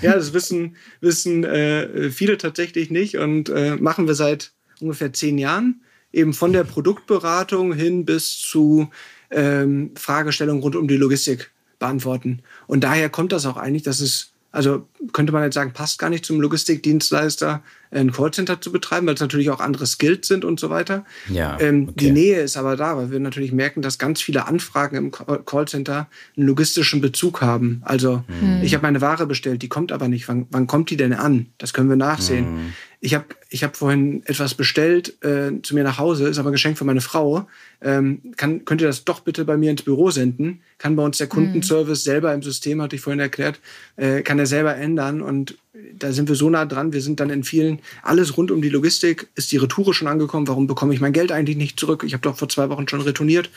[0.02, 5.38] Ja, das wissen, wissen äh, viele tatsächlich nicht und äh, machen wir seit ungefähr zehn
[5.38, 5.80] Jahren.
[6.12, 8.90] Eben von der Produktberatung hin bis zu
[9.30, 12.42] ähm, Fragestellungen rund um die Logistik beantworten.
[12.66, 16.10] Und daher kommt das auch eigentlich, dass es, also könnte man jetzt sagen, passt gar
[16.10, 17.62] nicht zum Logistikdienstleister,
[17.92, 21.04] ein Callcenter zu betreiben, weil es natürlich auch andere Skills sind und so weiter.
[21.28, 21.94] Ja, ähm, okay.
[21.98, 26.08] Die Nähe ist aber da, weil wir natürlich merken, dass ganz viele Anfragen im Callcenter
[26.36, 27.82] einen logistischen Bezug haben.
[27.84, 28.60] Also mhm.
[28.62, 30.28] ich habe meine Ware bestellt, die kommt aber nicht.
[30.28, 31.46] Wann, wann kommt die denn an?
[31.58, 32.50] Das können wir nachsehen.
[32.50, 32.72] Mhm.
[33.04, 36.52] Ich habe ich hab vorhin etwas bestellt äh, zu mir nach Hause, ist aber ein
[36.52, 37.48] Geschenk für meine Frau.
[37.80, 40.60] Ähm, kann, könnt ihr das doch bitte bei mir ins Büro senden?
[40.78, 42.10] Kann bei uns der Kundenservice mhm.
[42.10, 43.58] selber im System, hatte ich vorhin erklärt,
[43.96, 45.20] äh, kann er selber ändern.
[45.20, 45.58] Und
[45.94, 46.92] da sind wir so nah dran.
[46.92, 49.28] Wir sind dann in vielen, alles rund um die Logistik.
[49.34, 50.46] Ist die Retoure schon angekommen?
[50.48, 52.04] Warum bekomme ich mein Geld eigentlich nicht zurück?
[52.06, 53.50] Ich habe doch vor zwei Wochen schon retourniert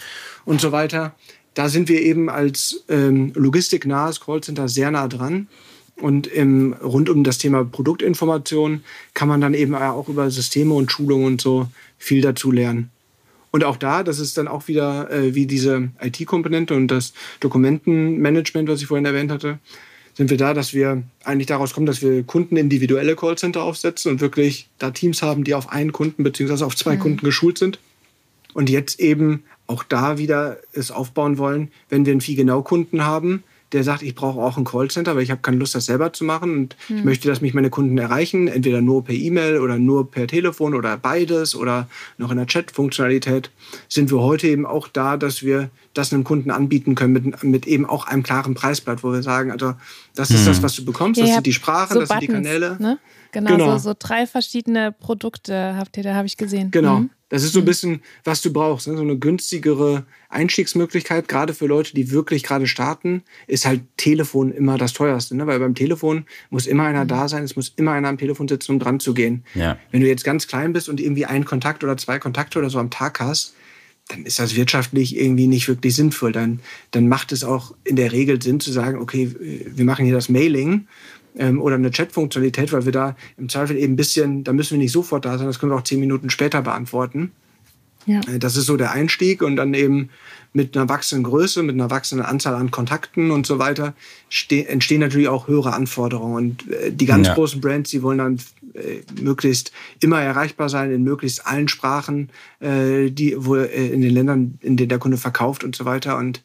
[0.46, 1.16] und so weiter.
[1.54, 5.48] Da sind wir eben als ähm, logistiknahes Callcenter sehr nah dran.
[5.98, 10.92] Und im, rund um das Thema Produktinformation kann man dann eben auch über Systeme und
[10.92, 12.92] Schulungen und so viel dazu lernen.
[13.52, 18.68] Und auch da, das ist dann auch wieder äh, wie diese IT-Komponente und das Dokumentenmanagement,
[18.68, 19.60] was ich vorhin erwähnt hatte,
[20.16, 24.22] sind wir da, dass wir eigentlich daraus kommen, dass wir Kunden individuelle Callcenter aufsetzen und
[24.22, 27.00] wirklich da Teams haben, die auf einen Kunden beziehungsweise auf zwei mhm.
[27.02, 27.80] Kunden geschult sind.
[28.54, 33.84] Und jetzt eben auch da wieder es aufbauen wollen, wenn wir einen Vieh-Genau-Kunden haben, der
[33.84, 36.52] sagt, ich brauche auch ein Callcenter, weil ich habe keine Lust, das selber zu machen
[36.52, 36.98] und mhm.
[36.98, 40.76] ich möchte, dass mich meine Kunden erreichen, entweder nur per E-Mail oder nur per Telefon
[40.76, 41.88] oder beides oder
[42.18, 43.52] noch in der Chat-Funktionalität,
[43.90, 47.68] sind wir heute eben auch da, dass wir das einem Kunden anbieten können mit, mit
[47.68, 49.74] eben auch einem klaren Preisblatt, wo wir sagen, also
[50.16, 50.48] das ist mhm.
[50.48, 52.78] das, was du bekommst, ja, das sind die Sprachen, so das Buttons, sind die Kanäle.
[52.80, 53.00] Ne?
[53.36, 53.72] Genau, genau.
[53.74, 56.72] So, so, drei verschiedene Produkte habt ihr, da habe ich gesehen.
[56.72, 57.00] Genau.
[57.00, 57.10] Mhm.
[57.28, 57.66] Das ist so ein mhm.
[57.66, 58.88] bisschen, was du brauchst.
[58.88, 58.96] Ne?
[58.96, 64.78] So eine günstigere Einstiegsmöglichkeit, gerade für Leute, die wirklich gerade starten, ist halt Telefon immer
[64.78, 65.36] das teuerste.
[65.36, 65.46] Ne?
[65.48, 67.10] Weil beim Telefon muss immer einer mhm.
[67.10, 69.44] da sein, es muss immer einer am Telefon sitzen, um dran zu gehen.
[69.54, 69.78] Ja.
[69.92, 72.80] Wenn du jetzt ganz klein bist und irgendwie einen Kontakt oder zwei Kontakte oder so
[72.80, 73.54] am Tag hast,
[74.08, 76.32] dann ist das wirtschaftlich irgendwie nicht wirklich sinnvoll.
[76.32, 76.62] Dann,
[76.92, 80.30] dann macht es auch in der Regel Sinn zu sagen, okay, wir machen hier das
[80.30, 80.88] Mailing
[81.38, 84.78] ähm, oder eine Chat-Funktionalität, weil wir da im Zweifel eben ein bisschen, da müssen wir
[84.80, 87.32] nicht sofort da sein, das können wir auch zehn Minuten später beantworten.
[88.06, 88.22] Ja.
[88.28, 90.10] Äh, das ist so der Einstieg und dann eben
[90.54, 93.94] mit einer wachsenden Größe, mit einer wachsenden Anzahl an Kontakten und so weiter
[94.50, 96.36] entstehen natürlich auch höhere Anforderungen.
[96.36, 97.34] Und äh, die ganz ja.
[97.34, 98.40] großen Brands, die wollen dann
[98.74, 102.30] äh, möglichst immer erreichbar sein in möglichst allen Sprachen,
[102.60, 106.18] äh, die wo äh, in den Ländern, in denen der Kunde verkauft und so weiter.
[106.18, 106.42] Und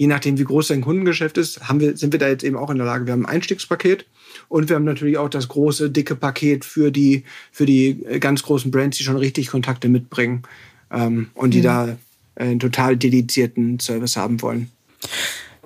[0.00, 2.70] je nachdem, wie groß sein Kundengeschäft ist, haben wir, sind wir da jetzt eben auch
[2.70, 3.04] in der Lage.
[3.04, 4.06] Wir haben ein Einstiegspaket
[4.48, 8.42] und wir haben natürlich auch das große, dicke Paket für die, für die äh, ganz
[8.42, 10.44] großen Brands, die schon richtig Kontakte mitbringen
[10.90, 11.64] ähm, und die mhm.
[11.64, 11.96] da
[12.36, 14.70] einen total dedizierten Service haben wollen.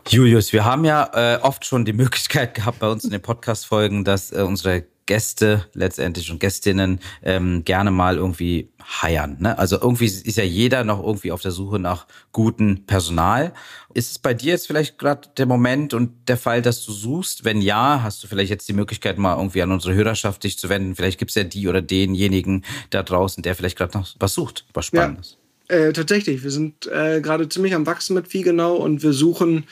[0.08, 4.02] Julius, wir haben ja äh, oft schon die Möglichkeit gehabt bei uns in den Podcast-Folgen,
[4.02, 8.70] dass äh, unsere Gäste letztendlich und Gästinnen ähm, gerne mal irgendwie
[9.02, 9.36] heiern.
[9.40, 9.58] Ne?
[9.58, 13.52] Also irgendwie ist ja jeder noch irgendwie auf der Suche nach gutem Personal.
[13.92, 17.44] Ist es bei dir jetzt vielleicht gerade der Moment und der Fall, dass du suchst?
[17.44, 20.68] Wenn ja, hast du vielleicht jetzt die Möglichkeit, mal irgendwie an unsere Hörerschaft dich zu
[20.68, 20.94] wenden.
[20.94, 24.66] Vielleicht gibt es ja die oder denjenigen da draußen, der vielleicht gerade noch was sucht,
[24.74, 25.38] was Spannendes.
[25.70, 26.42] Ja, äh, tatsächlich.
[26.42, 29.64] Wir sind äh, gerade ziemlich am Wachsen mit Vieh genau und wir suchen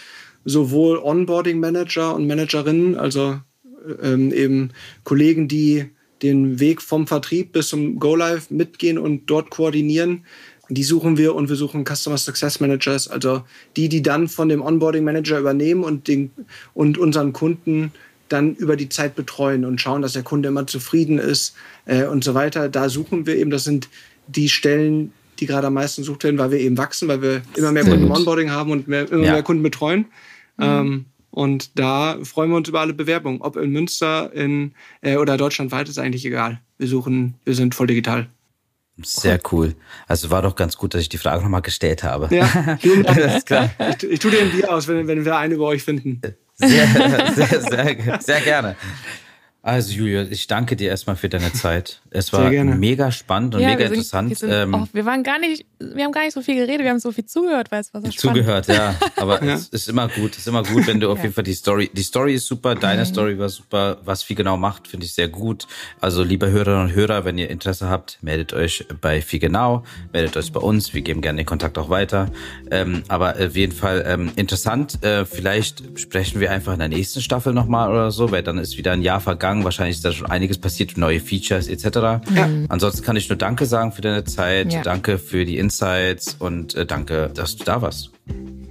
[0.45, 3.41] sowohl Onboarding-Manager und Managerinnen, also
[4.03, 4.71] ähm, eben
[5.05, 5.87] Kollegen, die
[6.23, 10.25] den Weg vom Vertrieb bis zum Go Live mitgehen und dort koordinieren.
[10.69, 13.43] Die suchen wir und wir suchen Customer Success Managers, also
[13.77, 16.31] die, die dann von dem Onboarding Manager übernehmen und, den,
[16.73, 17.93] und unseren Kunden
[18.29, 21.55] dann über die Zeit betreuen und schauen, dass der Kunde immer zufrieden ist
[21.85, 22.69] äh, und so weiter.
[22.69, 23.89] Da suchen wir eben, das sind
[24.29, 27.73] die Stellen, die gerade am meisten gesucht werden, weil wir eben wachsen, weil wir immer
[27.73, 29.33] mehr Kunden im Onboarding haben und mehr, immer ja.
[29.33, 30.07] mehr Kunden betreuen.
[30.57, 30.65] Mhm.
[30.65, 33.41] Ähm, und da freuen wir uns über alle Bewerbungen.
[33.41, 36.61] Ob in Münster in, äh, oder deutschlandweit ist eigentlich egal.
[36.77, 38.29] Wir suchen, wir sind voll digital.
[39.03, 39.75] Sehr cool.
[40.07, 42.29] Also war doch ganz gut, dass ich die Frage nochmal gestellt habe.
[42.35, 43.71] Ja, das klar.
[43.79, 46.21] Ich, ich tue dir ein Bier aus, wenn, wenn wir eine über euch finden.
[46.55, 46.87] Sehr,
[47.35, 48.77] sehr, sehr, sehr gerne.
[49.63, 52.03] Also Julia, ich danke dir erstmal für deine Zeit.
[52.11, 54.31] Es war mega spannend und ja, mega wir sind, interessant.
[54.31, 55.65] Wir, sind, ähm, oh, wir, waren gar nicht
[55.95, 58.01] wir haben gar nicht so viel geredet, wir haben so viel zugehört, weil es war
[58.01, 58.95] so Zugehört, ja.
[59.17, 59.55] Aber ja.
[59.55, 61.25] es ist immer gut, es ist immer gut, wenn du auf ja.
[61.25, 63.07] jeden Fall die Story, die Story ist super, deine mhm.
[63.07, 65.67] Story war super, was viel genau macht, finde ich sehr gut.
[66.01, 70.37] Also liebe Hörerinnen und Hörer, wenn ihr Interesse habt, meldet euch bei viel genau, meldet
[70.37, 72.31] euch bei uns, wir geben gerne den Kontakt auch weiter.
[72.71, 77.21] Ähm, aber auf jeden Fall ähm, interessant, äh, vielleicht sprechen wir einfach in der nächsten
[77.21, 80.31] Staffel nochmal oder so, weil dann ist wieder ein Jahr vergangen, wahrscheinlich ist da schon
[80.31, 81.85] einiges passiert, neue Features etc.
[82.35, 82.49] Ja.
[82.69, 84.83] Ansonsten kann ich nur Danke sagen für deine Zeit, ja.
[84.83, 85.72] danke für die Insights
[86.39, 88.11] und äh, danke, dass du da warst.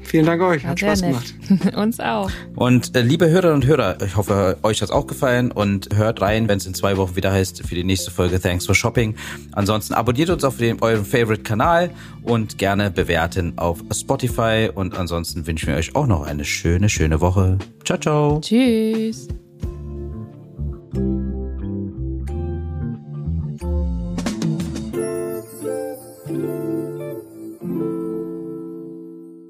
[0.03, 1.39] Vielen Dank euch, hat Spaß nett.
[1.47, 1.75] gemacht.
[1.77, 2.29] Uns auch.
[2.55, 6.49] Und äh, liebe Hörerinnen und Hörer, ich hoffe, euch hat's auch gefallen und hört rein,
[6.49, 9.15] wenn es in zwei Wochen wieder heißt, für die nächste Folge Thanks for Shopping.
[9.53, 11.91] Ansonsten abonniert uns auf dem, eurem Favorite-Kanal
[12.23, 14.69] und gerne bewerten auf Spotify.
[14.73, 17.57] Und ansonsten wünschen wir euch auch noch eine schöne, schöne Woche.
[17.85, 18.41] Ciao, ciao.
[18.41, 19.27] Tschüss.